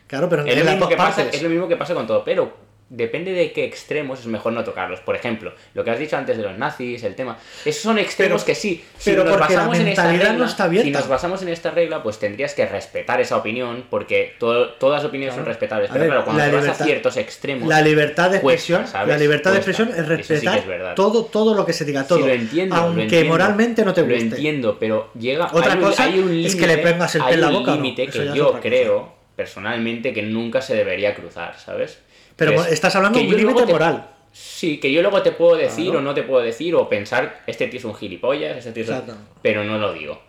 [0.08, 2.24] Claro, pero en Es lo, mismo que pasa, es lo mismo que pasa con todo,
[2.24, 2.56] pero
[2.94, 5.00] depende de qué extremos es mejor no tocarlos.
[5.00, 7.38] Por ejemplo, lo que has dicho antes de los nazis, el tema.
[7.64, 8.84] Esos son extremos Pero- que sí.
[8.98, 10.86] Si pero nos porque la basamos en esta mentalidad no regla, está abierta.
[10.88, 15.02] si nos basamos en esta regla, pues tendrías que respetar esa opinión, porque todo- todas
[15.02, 15.46] las opiniones Claro.
[15.46, 15.90] son respetables.
[15.90, 17.68] A Pero ver, claro, cuando te vas a ciertos extremos.
[17.70, 19.08] La libertad de cuesta, expresión, ¿sabes?
[19.08, 22.06] la libertad de expresión es Eso sí respetar es todo, todo lo que se diga,
[22.06, 22.20] todo.
[22.20, 22.76] Sí, lo entiendo.
[22.76, 24.22] lo aunque entiendo, moralmente no te Lo guste.
[24.24, 25.46] entiendo, pero llega.
[25.54, 27.50] Otra hay un, cosa hay un es que le límite- pongas el pie en la
[27.50, 32.00] boca no, límite que yo creo, personalmente, que nunca se debería cruzar, ¿sabes?
[32.36, 34.08] Pero estás hablando de un límite te- moral.
[34.34, 36.00] Sí, que yo luego te puedo decir Claro.
[36.00, 38.90] o no te puedo decir, o pensar, este tío es un gilipollas, este tío es
[38.90, 39.04] un-.
[39.42, 40.22] Pero no lo digo.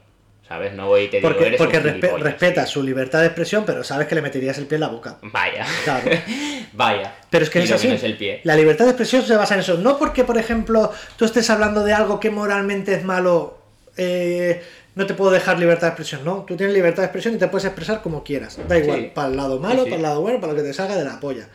[0.49, 0.75] ¿Sabes?
[0.75, 3.63] No voy y te digo, Porque, eres porque un respe- respetas su libertad de expresión,
[3.65, 5.17] pero sabes que le meterías el pie en la boca.
[5.23, 5.65] Vaya.
[5.85, 6.11] Claro.
[6.75, 7.15] Vaya.
[7.31, 7.89] Pero es que Y es así.
[7.89, 8.41] el pie.
[8.45, 9.79] La libertad de expresión se basa en eso.
[9.79, 13.57] No porque, por ejemplo, tú estés hablando de algo que moralmente es malo,
[13.97, 14.63] eh,
[14.95, 16.23] no te puedo dejar libertad de expresión.
[16.25, 18.59] No, tú tienes libertad de expresión y te puedes expresar como quieras.
[18.69, 19.11] Da igual, Sí.
[19.15, 19.91] para el lado malo, Sí, sí.
[19.91, 21.49] para el lado bueno, para lo que te salga de la polla.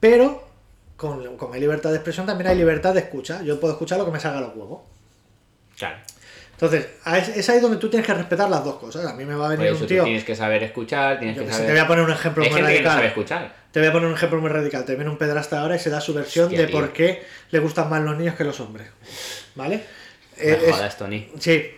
[0.00, 0.42] Pero,
[0.96, 3.42] con, con hay libertad de expresión, también hay libertad de escucha.
[3.42, 4.80] Yo puedo escuchar lo que me salga a los huevos.
[5.78, 5.96] Claro.
[6.52, 6.88] Entonces,
[7.36, 9.06] es, ahí donde tú tienes que respetar las dos cosas.
[9.06, 10.04] A mí me va a venir eso un tú tío.
[10.04, 11.66] tienes que saber escuchar, tienes que que saber.
[11.68, 12.96] te voy a poner un ejemplo Hay muy gente que no radical.
[12.98, 13.54] sabe escuchar.
[13.72, 14.84] Te voy a poner un ejemplo muy radical.
[14.84, 16.76] Te viene un pedrasta ahora y se da su versión Hostia, de tío.
[16.78, 18.88] por qué le gustan más los niños que los hombres.
[19.54, 19.76] ¿Vale?
[19.76, 21.30] No Eh, es- jodas, Tony.
[21.38, 21.70] sí.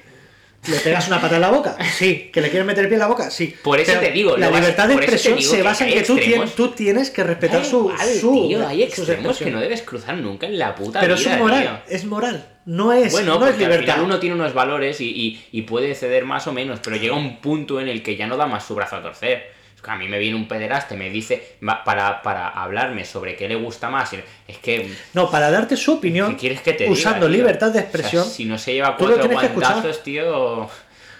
[0.69, 1.77] ¿Le pegas una pata en la boca?
[1.99, 2.31] Sí.
[2.33, 3.31] ¿Que le quieres meter el pie en la boca?
[3.31, 3.53] Sí.
[3.65, 6.55] Por eso Pero te digo, La libertad de expresión se basa en que tú, tienes,
[6.55, 8.47] tú tienes que respetar su, su.
[8.49, 11.39] tío, hay extremos que no debes cruzar nunca en la puta Pero es vida, un
[11.41, 11.63] moral.
[11.87, 11.97] tío.
[11.97, 12.49] Es moral.
[12.65, 13.81] No es, Bueno, no porque es libertad.
[13.89, 16.95] al final uno tiene unos valores y, y- y puede ceder más o menos, pero
[16.95, 19.51] llega un punto en el que ya no da más su brazo a torcer.
[19.87, 23.91] A mí me viene un pederaste, me dice, para, para hablarme sobre qué le gusta
[23.91, 24.93] más, y es que...
[25.13, 27.37] No, para darte su opinión, ¿Qué quieres que te diga, usando tío?
[27.37, 30.71] libertad de O sea, expresión, si no se lleva cuatro guantazos, tío,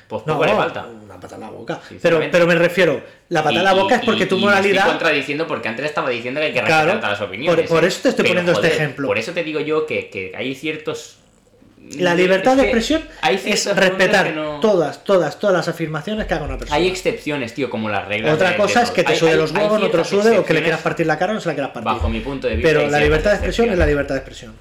[0.07, 0.87] pues no, poco le falta.
[0.87, 1.81] una pata en la boca.
[2.01, 4.37] Pero, pero me refiero, la pata en la Y- boca y- es porque y- tu
[4.37, 4.87] y me estoy moralidad.
[4.87, 7.67] contradiciendo porque antes estaba diciendo que hay que Claro, respetar todas las opiniones.
[7.69, 7.89] por- por ¿eh?
[7.89, 9.07] eso te estoy Pero, poniendo este joder, ejemplo.
[9.09, 11.19] Por eso te digo yo que, que hay ciertos.
[11.99, 16.35] La libertad es de expresión hay es respetar no- todas, todas, todas las afirmaciones que
[16.35, 16.77] haga una persona.
[16.77, 18.35] Hay excepciones, tío, como las reglas.
[18.35, 20.39] Otra de- cosa de es que te Hay- sude hay- los huevos, no te sude,
[20.39, 21.85] o que le quieras partir la cara o no se la quieras partir.
[21.93, 22.69] Bajo mi punto de vista.
[22.69, 24.55] Pero la libertad de expresión es la libertad de expresión.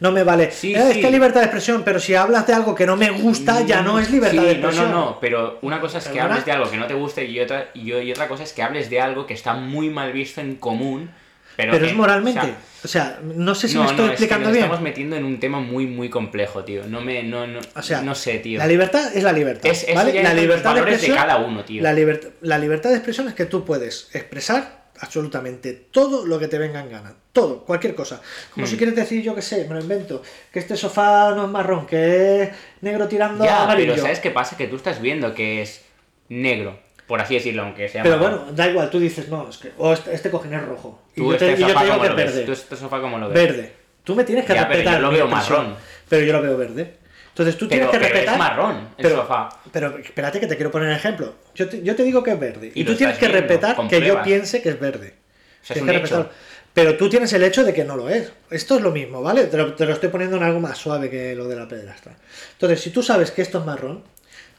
[0.00, 0.52] No me vale.
[0.52, 3.10] Sí, "Eh, Es que libertad de expresión, pero si hablas de algo que no me
[3.10, 4.90] gusta, ya no es libertad Sí, de expresión.
[4.92, 7.24] No, no, no, pero una cosa es que hables de algo que no te guste
[7.24, 10.12] y otra, y, y otra cosa es que hables de algo que está muy mal
[10.12, 11.10] visto en común.
[11.58, 12.38] Pero, es moralmente.
[12.40, 14.52] o sea, O sea, no sé si no, me estoy no, explicando es que nos
[14.52, 14.64] bien.
[14.64, 16.84] estamos metiendo en un tema muy, muy complejo, tío.
[16.86, 18.58] No me, no, no, O sea, no sé, tío.
[18.58, 19.68] La libertad es la libertad.
[19.70, 20.22] Es- ¿vale?
[20.22, 21.16] La libertad de valores de expresión.
[21.16, 21.82] cada uno, tío.
[21.82, 26.46] La, libert- la libertad de expresión es que tú puedes expresar absolutamente todo lo que
[26.48, 27.14] te venga en gana.
[27.32, 28.20] Todo, cualquier cosa.
[28.54, 28.70] Como Hmm.
[28.70, 31.86] si quieres decir, yo qué sé, me lo invento, que este sofá no es marrón,
[31.86, 32.50] que es
[32.82, 33.92] negro tirando a Ya, amarillo.
[33.94, 34.56] pero ¿sabes qué pasa?
[34.56, 35.82] Que tú estás viendo que es
[36.28, 36.78] negro,
[37.08, 39.72] por así decirlo, aunque sea Pero bueno, da igual, tú dices, no, es que.
[39.78, 41.02] O este, este cojín es rojo.
[41.16, 42.42] Y Tú yo te, este y yo te digo que es verde.
[42.44, 43.34] tú este sofá como lo ves.
[43.34, 43.72] Verde.
[44.04, 44.94] Tú me tienes que Ya, pero respetar.
[45.00, 45.74] yo lo veo marrón.
[46.08, 46.96] Pero yo lo veo verde.
[47.30, 48.34] Entonces tú Pero, tienes que pero respetar.
[48.34, 49.48] es marrón el pero, sofá.
[49.72, 51.34] Pero espérate que te quiero poner ejemplo.
[51.54, 52.72] Yo te, yo te digo que es verde.
[52.74, 55.14] Y, Y tú tienes que viendo, respetar que yo piense que es verde.
[55.62, 56.00] O sea, es Tienes un que hecho.
[56.16, 56.30] respetarlo.
[56.74, 58.30] Pero tú tienes el hecho de que no lo es.
[58.50, 59.44] Esto es lo mismo, ¿vale?
[59.44, 62.14] Te lo, te lo estoy poniendo en algo más suave que lo de la pedrastra.
[62.52, 64.04] Entonces, si tú sabes que esto es marrón,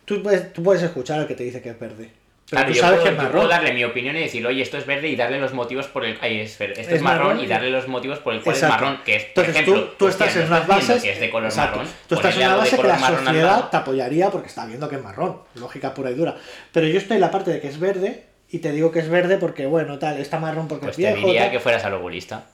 [0.06, 2.12] tú puedes, tú puedes escuchar al que te dice que es verde.
[2.50, 3.32] Pero Claro, tú yo puedo, que es yo marrón.
[3.34, 6.04] puedo darle mi opinión y decir, oye, esto es verde y darle los motivos por
[6.04, 6.82] el ay, es verde.
[6.82, 8.76] Esto es, Es marrón, marrón y darle los motivos por el cual Exacto.
[8.76, 11.04] es marrón, que es, por Entonces ejemplo, tú, tú hostia, estás en unas bases.
[11.04, 11.78] que es de color exacto.
[11.78, 14.96] marrón, tú estás en una base que la sociedad te apoyaría porque está viendo que
[14.96, 15.38] es marrón.
[15.56, 16.36] Lógica pura y dura.
[16.72, 19.10] Pero yo estoy en la parte de que es verde y te digo que es
[19.10, 21.28] verde porque, bueno, tal, está marrón porque Pues es te viejo.
[21.28, 21.52] diría tal.
[21.52, 22.46] que fueras al oculista.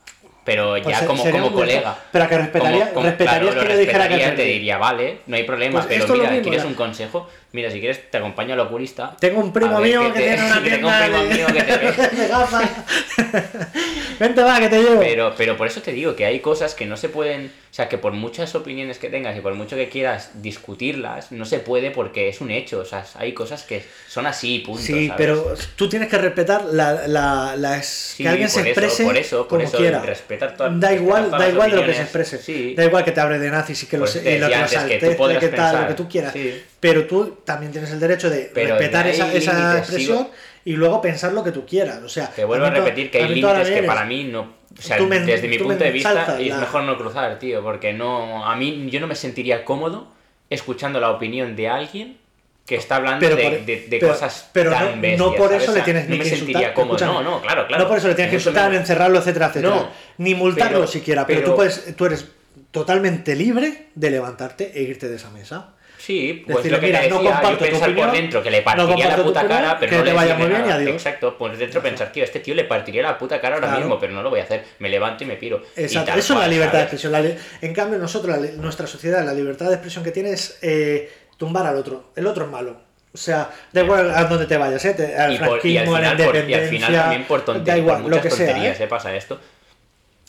[0.43, 1.24] Pero Pues ya como,
[1.54, 1.96] colega.
[2.12, 5.22] Pero que respetaría- Como- como- respetarías claro, que lo yo dijera que te diría, vale,
[5.26, 6.68] no hay problema, Pues pero mira, mismo, ¿quieres ya.
[6.68, 7.28] un consejo?
[7.56, 9.16] Mira, si quieres te acompaño al oculista.
[9.18, 11.64] Tengo un primo mío que te- tiene una que tengo un tienda primo mío que
[11.64, 12.08] te ve.
[12.18, 12.70] de gafas.
[14.20, 14.99] Vente va, que te llevo.
[14.99, 17.89] Pero, pero por eso te digo que hay cosas que no se pueden, o sea,
[17.89, 21.91] que por muchas opiniones que tengas y por mucho que quieras discutirlas, no se puede
[21.91, 24.82] porque es un hecho, o sea, hay cosas que son así, punto.
[24.82, 25.14] Sí, ¿sabes?
[25.18, 27.86] pero tú tienes que respetar la, la, la es-
[28.16, 30.01] Sí, que alguien se por eso, exprese por eso, por como eso, quiera.
[30.01, 32.16] respetar todas- da igual, da las igual de lo que se opiniones.
[32.16, 32.38] exprese.
[32.38, 32.74] Sí.
[32.76, 34.53] Da igual que te hable de nazis y que Pues los, y lo, que
[34.99, 36.34] que tú que tal, lo que tú quieras.
[36.34, 36.64] Sí.
[36.80, 40.28] Pero tú también tienes el derecho de Pero respetar esa, esa expresión
[40.65, 42.01] y luego pensar lo que tú quieras.
[42.03, 44.41] O sea, Te vuelvo a repetir que hay límites que para mí no.
[44.78, 47.93] O sea, me- desde mi punto de vista es la- mejor no cruzar, tío, porque
[47.93, 48.45] no.
[48.45, 50.07] A mí yo no me sentiría cómodo
[50.49, 52.17] escuchando la opinión de alguien
[52.65, 55.32] que está hablando Pero de, por- de- de pero- cosas pero tan no- no bestias,
[55.38, 55.63] por ¿sabes?
[55.63, 56.73] eso le tienes no ni me que insultar.
[56.73, 57.05] cómodo.
[57.05, 57.84] No, no, claro, claro.
[57.84, 58.82] No por eso le tienes que insultar, menos.
[58.82, 59.76] encerrarlo, etcétera, etcétera.
[59.76, 62.26] No, ni multarlo siquiera, pero, pero- tú, puedes, tú eres
[62.71, 65.69] totalmente libre de levantarte e irte de esa mesa.
[66.06, 68.43] Sí, pues Decirle, lo que mira, te no decía, comparto yo pensar opinión, por dentro
[68.43, 70.16] que le no partiría la comparto tu puta opinión, cara, pero que no te le
[70.16, 70.91] vaya muy bien y adiós.
[70.93, 73.82] Exacto, por dentro pensar, tío, este tío le partiría la puta cara ahora Claro.
[73.82, 74.64] mismo, pero no lo voy a hacer.
[74.80, 75.64] Me levanto y me piro.
[75.76, 77.12] Exacto, eso es la libertad de expresión.
[77.12, 77.24] La
[77.62, 81.66] en cambio, nosotros, la nuestra sociedad, la libertad de expresión que tiene es eh, tumbar
[81.66, 82.12] al otro.
[82.16, 82.78] El otro es malo.
[83.12, 84.93] O sea, da igual a dónde te vayas, ¿eh?
[84.93, 87.24] Te- al y, por- al franquismo, a la final, por, y al independencia, final también
[87.24, 88.72] por da tonterías, igual, por lo muchas que sea.
[88.72, 88.76] ¿eh?
[88.76, 89.39] se pasa esto,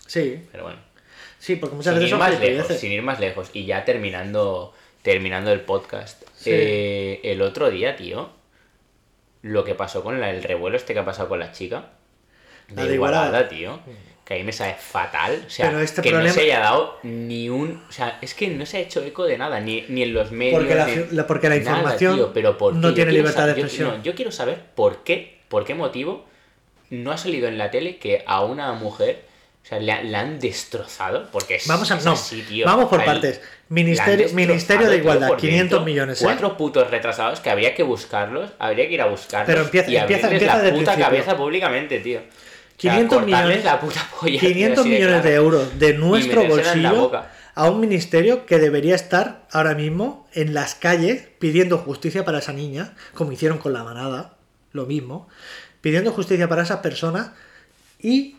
[0.07, 0.79] Sí, pero bueno.
[1.39, 2.81] sí, porque muchas Sin veces ir son más lejos, gilipolleces.
[2.81, 4.73] sin ir más lejos, y ya terminando,
[5.11, 6.51] terminando el podcast, Sí.
[6.53, 8.29] eh, el otro día, tío,
[9.43, 11.91] lo que pasó con la- el revuelo este que ha pasado con la chica,
[12.75, 13.49] La de de Igualada, Igualada.
[13.49, 13.79] tío,
[14.25, 17.49] que ahí me sabe fatal, o sea, Pero este que no se haya dado ni
[17.49, 20.13] un, o sea, es que no se ha hecho eco de nada, ni, ni en
[20.13, 23.13] los medios, Porque la, ni- la- porque la nada, información tío, pero ¿por no tiene
[23.13, 23.99] libertad de yo- expresión.
[23.99, 26.25] no, yo quiero saber por qué, por qué motivo
[26.91, 29.23] no ha salido en la tele que a una mujer,
[29.67, 32.65] o sea, la, la han destrozado, porque es, Vamos a- es no, así, tío.
[32.65, 33.41] vamos por partes.
[33.69, 35.85] Ministerio, Ministerio de tío, Igualdad, por 500 dentro.
[35.85, 36.21] millones.
[36.21, 36.25] ¿eh?
[36.25, 39.97] Cuatro putos retrasados que habría que buscarlos, habría que ir a buscarlos Pero empieza- y
[39.97, 42.21] empieza- empieza la puta cabeza públicamente, tío.
[42.21, 44.39] O sea, 500 millones, la puta polla.
[44.39, 45.43] 500 así de millones de claro.
[45.45, 47.13] euros de nuestro bolsillo
[47.57, 52.53] a un ministerio que debería estar ahora mismo en las calles pidiendo justicia para esa
[52.53, 54.37] niña, como hicieron con la manada,
[54.73, 55.27] lo mismo,
[55.81, 57.31] pidiendo justicia para esas personas
[57.99, 58.37] y,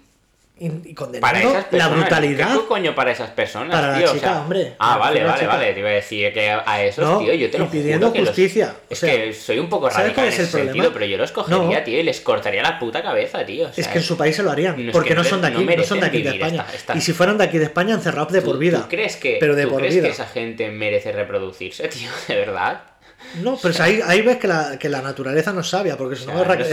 [0.60, 2.54] y- condenando Para esas la brutalidad.
[2.54, 4.10] ¿Qué coño para esas personas, Para la tío?
[4.12, 4.74] O chica, sea, hombre.
[4.80, 5.52] Ah, vale, la vale, chica.
[5.54, 5.74] vale.
[5.74, 8.20] Te iba a decir que a esos, No, tío, yo te lo pidiendo juro que
[8.20, 10.72] los- justicia, Es que soy un poco ¿sabes radical en es ese el problema?
[10.74, 11.84] sentido, pero yo los cogería, No.
[11.84, 13.68] tío, y les cortaría la puta cabeza, tío.
[13.68, 15.42] o sea, Es que en su país se lo harían, no porque que no son
[15.42, 16.62] de aquí, no, son de aquí de España.
[16.62, 18.80] esta- esta- Y si fueran de aquí de España, encerrados de ¿Tú- por vida.
[18.82, 20.08] ¿Tú crees que, pero de tú por crees vida.
[20.08, 22.10] que esa gente merece reproducirse, tío?
[22.28, 22.82] ¿De verdad?
[23.36, 26.24] No, pero ahí, ahí ves que la, que la naturaleza no es sabia, porque si
[26.24, 26.72] O no, es no sé,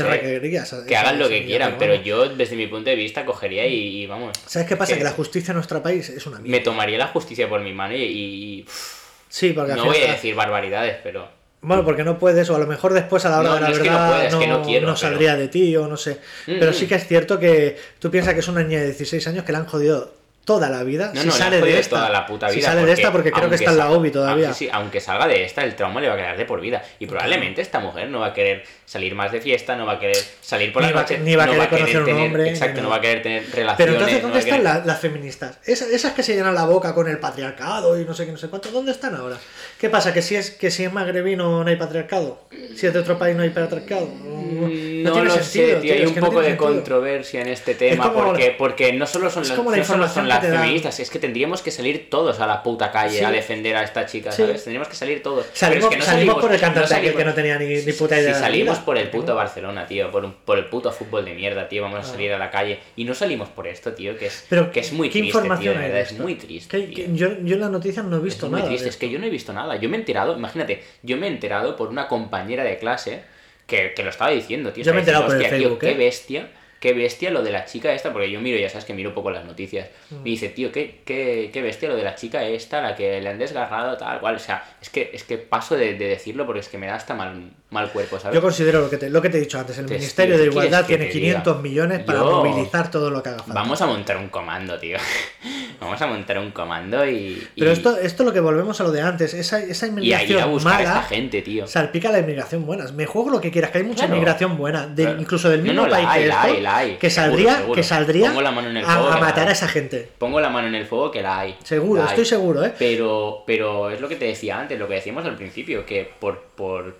[0.56, 4.02] es Que hagan lo que quieran, pero yo, desde mi punto de vista, cogería y,
[4.02, 4.32] y, vamos.
[4.46, 4.92] ¿Sabes qué pasa?
[4.92, 6.64] que Que la justicia en nuestro país es una Me mierda.
[6.64, 8.02] tomaría la justicia por mi mano y.
[8.02, 11.28] y- y, pff, Sí, porque no voy a decir barbaridades, pero.
[11.60, 13.68] Bueno, porque no puedes, o a lo mejor después a la hora No, de la
[13.68, 16.18] no no verdad no quiero, pero- saldría de ti o no sé.
[16.46, 19.26] Mm, Pero sí que es cierto que tú piensas que es una niña de 16
[19.26, 20.12] años que la han jodido
[20.44, 21.10] toda la vida.
[21.14, 21.96] No, si no, sale de esta.
[21.96, 22.56] toda la puta vida.
[22.56, 24.52] si sale de esta, porque creo que está en la UBI todavía.
[24.52, 26.82] sí, aunque salga de esta, el trauma le va a quedar de por vida.
[26.98, 29.98] Y probablemente esta mujer no va a querer salir más de fiesta, no va a
[29.98, 32.82] querer salir por la noche, ni va a no querer conocer un tener, hombre, Exacto,
[32.82, 33.76] no va a querer tener relaciones.
[33.78, 35.58] Pero entonces, ¿dónde a están las feministas?
[35.64, 38.38] Esas, esas que se llenan la boca con el patriarcado y no sé qué, no
[38.38, 39.38] sé cuánto, ¿dónde están ahora?
[39.78, 40.12] ¿Qué pasa?
[40.12, 42.44] ¿Que si es, que si es magrebino no hay patriarcado?
[42.76, 44.08] ¿Si es de otro país no hay patriarcado?
[44.54, 46.66] No, No, tiene lo sentido, sé, tío, hay un no poco de sentido.
[46.72, 50.28] controversia en este tema como- porque, porque no solo son, las, la no solo son
[50.28, 53.24] las feministas, es que tendríamos que salir todos a la puta calle Sí.
[53.24, 54.42] a defender a esta chica, Sí.
[54.42, 54.64] ¿sabes?
[54.64, 55.46] Tendríamos que salir todos.
[55.46, 57.92] Pero Salimos, es que no salimos por el cantante salimos- que no tenía ni, ni
[57.92, 58.34] puta Si idea.
[58.34, 61.34] de la salimos por el puto Barcelona, tío, por, un- por el puto fútbol de
[61.34, 62.12] mierda, tío, vamos a Ah.
[62.12, 64.92] salir a la calle y no salimos por esto, tío, que es, Pero, que es
[64.92, 66.80] muy ¿qué triste, tío, de verdad, es muy triste.
[66.80, 67.04] Tío.
[67.12, 68.70] yo, yo en las noticias no he visto Es muy nada.
[68.70, 69.76] triste, es que yo no he visto nada.
[69.76, 73.22] Yo me he enterado, imagínate, yo me he enterado por una compañera de clase
[73.66, 74.84] que, que lo estaba diciendo, tío.
[74.84, 75.92] Yo me he enterado por el Facebook, "Hostia, ¿eh?
[75.92, 76.48] Qué bestia,
[76.80, 79.30] qué bestia lo de la chica esta, porque yo miro, ya sabes que miro poco
[79.30, 79.88] las noticias.
[80.10, 80.26] Mm.
[80.26, 83.28] Y dice, tío, qué, qué, qué bestia lo de la chica esta, la que le
[83.28, 84.36] han desgarrado, tal cual.
[84.36, 86.96] O sea, es que, es que paso de, de decirlo porque es que me da
[86.96, 88.34] hasta mal, mal cuerpo, ¿sabes?
[88.34, 90.50] Yo considero lo que, te, lo que te he dicho antes, el Ministerio de ¿qué
[90.50, 91.62] quieres Igualdad tiene te 500 diga?
[91.62, 93.54] millones para Yo- movilizar todo lo que haga falta.
[93.54, 94.96] Vamos a montar un comando, tío.
[95.80, 97.46] Vamos a montar un comando y.
[97.58, 99.88] Pero y- esto, esto es lo que volvemos a lo de antes, esa, esa y
[99.88, 101.66] a inmigración ir a buscar a mala esta gente, tío.
[101.66, 102.84] salpica la inmigración buena.
[102.92, 104.14] Me juego lo que quieras, que hay mucha Claro.
[104.14, 105.20] inmigración buena, de- Claro.
[105.20, 106.96] incluso del No, mismo no, la país hay, que la hay, la hay.
[106.96, 107.74] que saldría, seguro.
[107.74, 110.08] que saldría Pongo la mano en el a- fuego a, matar a esa gente.
[110.16, 111.56] Pongo la mano en el fuego que la hay.
[111.64, 112.72] Seguro, La estoy seguro, ¿eh?
[112.78, 116.40] Pero, pero es lo que te decía antes, lo que decíamos al principio, que por,
[116.54, 116.94] por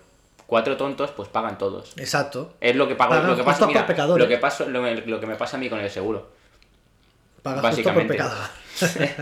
[0.47, 1.93] cuatro tontos, pues pagan todos.
[1.97, 2.53] Exacto.
[2.61, 4.23] Es lo que pago, Pagan lo que pasa, mira, pecadores.
[4.23, 6.29] lo que pasa, lo, lo que me pasa a mí con el seguro.
[7.43, 8.13] Paga justo por Básicamente.
[8.13, 8.35] pecado.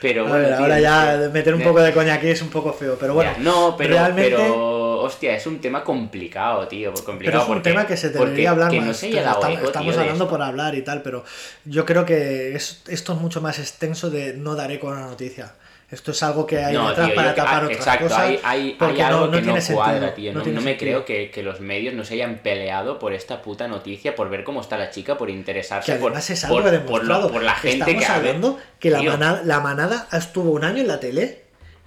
[0.00, 2.50] Pero A bueno, ver, tío, ahora ya meter un poco de coña aquí es un
[2.50, 3.32] poco feo, pero bueno.
[3.32, 6.92] ya, no, pero, realmente, pero, hostia, es un tema complicado, tío.
[6.92, 8.86] pero Complicado es un porque- tema que se debería hablar que más.
[8.88, 11.00] no se Pero haya dado estamos eco, estamos tío, de hablando por hablar y tal,
[11.00, 11.24] pero
[11.64, 15.52] yo creo que es- esto es mucho más extenso de no daré con una noticia.
[15.94, 18.04] Esto es algo que hay No, detrás tío, para yo que- tapar ah, otras exacto,
[18.04, 18.20] cosas.
[18.20, 20.32] hay, hay, hay porque algo que no tiene cuadra, sentido, tío.
[20.32, 20.76] No, no me sentido.
[20.76, 24.44] creo que, que los medios no se hayan peleado por esta puta noticia, por ver
[24.44, 27.22] cómo está la chica, por interesarse Que por, además es algo por, por, demostrado.
[27.22, 30.82] lo- por la gente Estamos que hablando que la manada, la manada estuvo un año
[30.82, 31.44] en la tele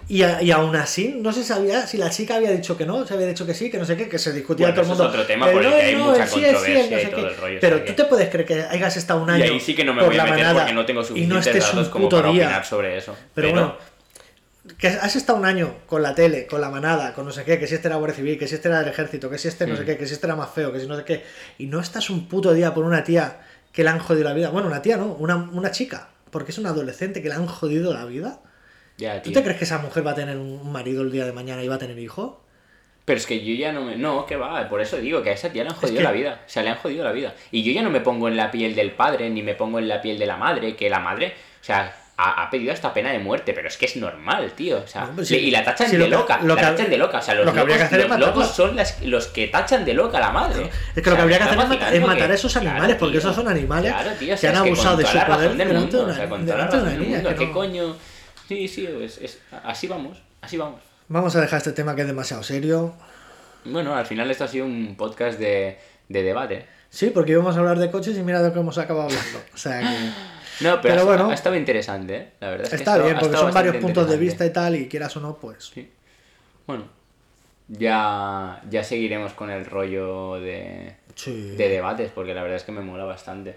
[0.09, 3.05] y, a- y aún así no se sabía si la chica había dicho que no,
[3.05, 4.87] se había dicho que sí, que no sé qué, que se discutía Bueno, todo el
[4.87, 5.03] mundo.
[5.03, 7.05] es otro tema por el no, que hay no, mucha sí, sí, controversia no y
[7.11, 7.27] todo qué.
[7.27, 9.43] el rollo, Pero tú que- te puedes creer que hayas estado un Y año.
[9.43, 11.63] ahí sí que no me por voy a meter porque no tengo y no suficientes
[11.65, 13.17] datos como para opinar sobre eso.
[13.33, 13.75] Pero, bueno,
[14.77, 17.57] que has estado un año con la tele, con la manada, con no sé qué,
[17.59, 19.65] que si este era Guardia Civil, que si este era el ejército, que si este
[19.65, 21.23] no sé qué, que si este era más feo, que si no sé qué,
[21.57, 23.39] y no estás un puto día por una tía
[23.71, 24.49] que le han jodido la vida.
[24.49, 27.93] Bueno, una tía no, una, una chica, porque es una adolescente que le han jodido
[27.93, 28.39] la vida.
[28.97, 31.31] ya, ¿Tú te crees que esa mujer va a tener un marido el día de
[31.33, 32.43] mañana y va a tener hijo?
[33.05, 33.95] Pero es que yo ya no me.
[33.95, 36.11] No, que va, por eso digo que a esa tía le han jodido que- la
[36.11, 36.41] vida.
[36.45, 37.33] O sea, le han jodido la vida.
[37.51, 39.87] Y yo ya no me pongo en la piel del padre, ni me pongo en
[39.87, 43.11] la piel de la madre, que la madre, o sea, ha, ha pedido hasta pena
[43.11, 44.79] de muerte, pero es que es normal, tío.
[44.83, 46.39] O sea, No, pues le- sí, y la tachan sí, de lo que- loca.
[46.41, 47.17] lo la que- tachan de loca.
[47.19, 50.21] O sea, los, lo locos, los locos son las, los que tachan de loca a
[50.21, 50.69] la madre.
[50.95, 51.63] Es que O lo que habría que ¿te hacer
[51.93, 54.53] es matar, a esos Claro, animales, porque esos son animales Claro, tío, o que han
[54.53, 56.85] que abusado con de su poder del mundo, una, o sea, con toda la razón
[56.89, 57.35] del mundo.
[57.37, 57.95] ¿Qué no- coño?
[58.47, 60.81] Sí, sí, es- así vamos, así vamos.
[61.09, 62.95] Vamos a dejar este tema que es demasiado serio.
[63.65, 65.77] Bueno, al final esto ha sido un podcast de,
[66.09, 66.65] de debate.
[66.89, 69.39] Sí, porque íbamos a hablar de coches y mira de lo que hemos acabado hablando.
[69.53, 69.85] O sea que.
[70.61, 71.29] No, pero, Pero ha- bueno.
[71.29, 72.29] ha, estado interesante, ¿eh?
[72.39, 74.51] La verdad es que Está estado- bien, ha porque son varios puntos de vista y
[74.51, 75.65] tal, y quieras o no, pues.
[75.73, 75.89] Sí.
[76.65, 76.85] Bueno,
[77.67, 81.51] ya, ya seguiremos con el rollo de, Sí.
[81.55, 83.55] de debates, porque la verdad es que me mola bastante.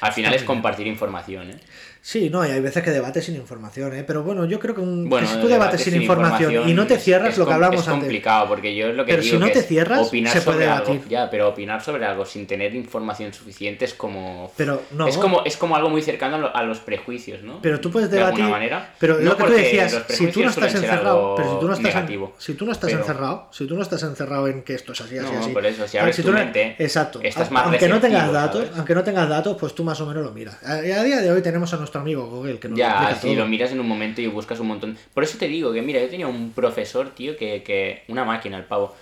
[0.00, 1.60] Al final es compartir información, ¿eh?
[2.04, 4.02] Sí, no, y hay veces que debates sin información, ¿eh?
[4.04, 6.84] Pero bueno, yo creo que, un- que Bueno, si tú debates sin, información, y no
[6.84, 8.00] te es- cierras es lo que hablamos es antes.
[8.00, 10.32] complicado, porque yo es lo que Pero digo si no que te es cierras, opinar
[10.32, 10.86] se sobre puede algo.
[10.94, 11.08] debatir.
[11.08, 14.50] Ya, pero opinar sobre algo sin tener información suficiente es como...
[14.56, 15.06] Pero no.
[15.06, 17.60] Es como, es como algo muy cercano a, lo- a los prejuicios, ¿no?
[17.62, 18.52] Pero tú puedes De alguna debatir.
[18.52, 18.94] manera.
[18.98, 21.66] Pero No lo que tú decías, si tú no estás encerrado, algo pero si tú
[21.68, 24.48] no estás, en- negativo, si tú no estás pero- encerrado, si tú no estás encerrado
[24.48, 25.50] en que esto es así, así, No, así.
[25.52, 27.20] por eso, si Ah, abres tú tu mente, exacto.
[27.22, 30.24] estás más aunque no tengas datos, aunque no tengas datos, pues tú más o menos
[30.24, 30.60] lo miras.
[30.66, 33.34] A día de hoy tenemos a nuestro amigo Google que nos lo Ya, explica si
[33.34, 33.36] todo.
[33.36, 34.98] lo miras en un momento y buscas un montón.
[35.14, 38.56] Por eso te digo que, mira, yo tenía un profesor, tío, que, que una máquina,
[38.58, 38.94] el pavo.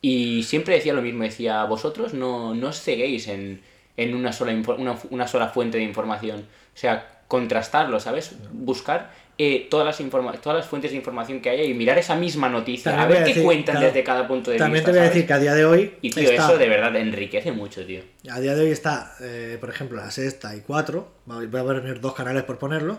[0.00, 3.62] Y siempre decía lo mismo, decía, vosotros no, no os ceguéis en,
[3.96, 4.54] en una, sola
[5.10, 6.40] una sola fuente de información.
[6.74, 8.36] O sea, contrastarlo, ¿sabes?
[8.52, 12.14] Buscar eh, todas, las informa- todas las fuentes de información que haya y mirar esa
[12.14, 12.92] misma noticia.
[12.92, 14.92] También a ver a qué cuentan claro, desde cada punto de También vista.
[14.92, 15.94] te voy a decir que a día de hoy.
[16.02, 18.00] Y tío, está- eso de verdad enriquece mucho, tío.
[18.30, 22.00] A día de hoy está, eh, por ejemplo, la sexta y cuatro, voy a poner
[22.00, 22.98] dos canales por ponerlo,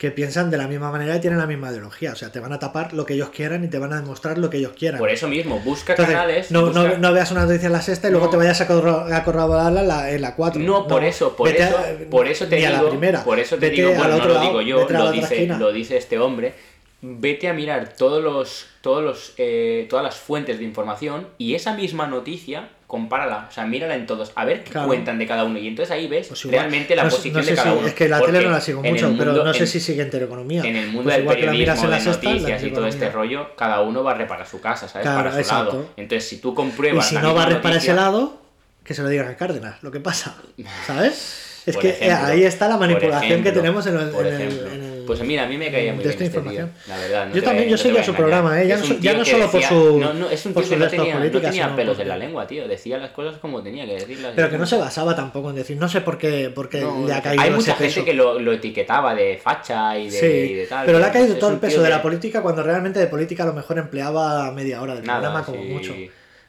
[0.00, 2.12] que piensan de la misma manera y tienen la misma ideología.
[2.12, 4.38] O sea, te van a tapar lo que ellos quieran y te van a demostrar
[4.38, 4.98] lo que ellos quieran.
[4.98, 6.50] Por eso mismo, busca Entonces, canales.
[6.50, 8.30] no, no- busca- no veas una noticia en la sexta y luego No.
[8.30, 10.58] te vayas a, corro- a corroborarla en la, en la cuatro.
[10.62, 13.24] No, por eso, por Vete eso, a- por eso te ni a digo, la primera.
[13.24, 16.18] por eso te Vete digo, bueno, no lo lado, digo yo, dice, lo dice este
[16.18, 16.54] hombre.
[17.02, 21.72] Vete a mirar todos los, todos los, eh, todas las fuentes de información y esa
[21.74, 24.88] misma noticia, compárala, o sea, mírala en todos, a ver qué Claro.
[24.88, 25.58] cuentan de cada uno.
[25.58, 26.58] Y entonces ahí ves Pues igual.
[26.60, 27.86] realmente la No sé- posición no sé de cada si- uno.
[27.88, 29.66] Es que la Porque tele no la sigo mucho, el pero mundo- no sé en-
[29.68, 30.62] si sigue intereconomía.
[30.62, 33.56] En el mundo Pues del periodismo, la de sexta, la noticias y todo este rollo,
[33.56, 35.04] cada uno barre para su casa, ¿sabes?
[35.06, 35.72] Claro, para su exacto.
[35.72, 35.86] lado.
[35.96, 38.40] Entonces, si tú Y compruebas si la no barres para ese noticia- lado,
[38.84, 40.36] que se lo digan a Cárdenas, lo que pasa.
[40.86, 41.46] ¿Sabes?
[41.66, 42.26] Es por que eh, ejemplo.
[42.26, 44.72] ahí está la manipulación que tenemos en el- por en el- ejemplo.
[44.72, 46.72] en el- Pues mira, a mí me caía muy de bien esta este tío, información.
[46.88, 47.28] la verdad.
[47.28, 48.68] no Yo también, yo no seguía su programa, ¿eh?
[48.68, 51.76] Ya no ya solo por su- No, no, es un tío que no tenía, tenía
[51.76, 52.66] pelos en la lengua, tío.
[52.68, 54.32] Decía las cosas como tenía que decirlas.
[54.36, 57.06] Pero que no se basaba tampoco en decir, no sé por qué, por qué No,
[57.06, 57.94] le ha caído hay ese mucha peso.
[57.96, 60.86] gente que lo, lo etiquetaba de facha y de, Sí, y de tal.
[60.86, 63.46] pero le ha caído todo el peso de la política cuando realmente de política a
[63.46, 65.94] lo mejor empleaba media hora del programa como mucho.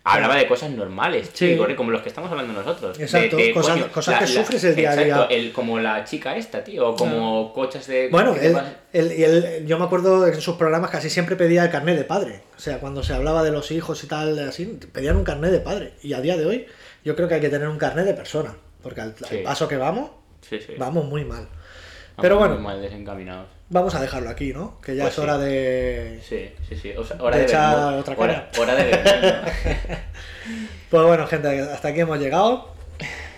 [0.04, 1.56] Hablaba de cosas normales, Sí.
[1.78, 3.00] como los que estamos hablando nosotros.
[3.00, 5.28] Exacto, de, cosas- coño, cosas que sufres el día a día.
[5.30, 8.10] el- como la chica esta, tío, o como coches de...
[8.10, 8.58] Bueno, él,
[8.94, 12.04] él- y él- yo me acuerdo en sus programas casi siempre pedía el carnet de
[12.04, 12.42] padre.
[12.58, 15.60] O sea, cuando se hablaba de los hijos y tal, así, pedían un carnet de
[15.60, 15.94] padre.
[16.02, 16.66] Y a día de hoy
[17.06, 18.56] yo creo que hay que tener un carnet de persona.
[18.82, 20.10] Porque al, paso que vamos,
[20.42, 21.42] Sí, vamos muy mal.
[21.48, 21.52] Vamos
[22.22, 23.46] Pero muy bueno, mal desencaminados.
[23.72, 24.80] Vamos a dejarlo aquí, ¿no?
[24.82, 25.22] Que ya Pues es sí.
[25.22, 26.20] hora de...
[26.28, 26.94] Sí, sí, sí.
[26.96, 28.50] O sea, hora De de, echar otra cara.
[28.60, 29.50] hora de vermut,
[30.90, 32.74] Pues bueno, gente, hasta aquí hemos llegado.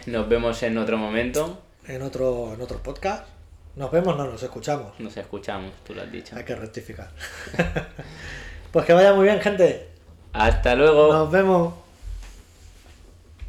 [0.08, 0.20] ¿no?
[0.20, 1.62] Nos vemos en otro momento.
[1.88, 3.26] En otro, en otro podcast.
[3.76, 5.00] Nos vemos, no, nos escuchamos.
[5.00, 6.36] Nos escuchamos, tú lo has dicho.
[6.36, 7.10] Hay que rectificar.
[8.72, 9.88] pues que vaya muy bien, gente.
[10.34, 11.14] Hasta luego.
[11.14, 11.74] Nos vemos.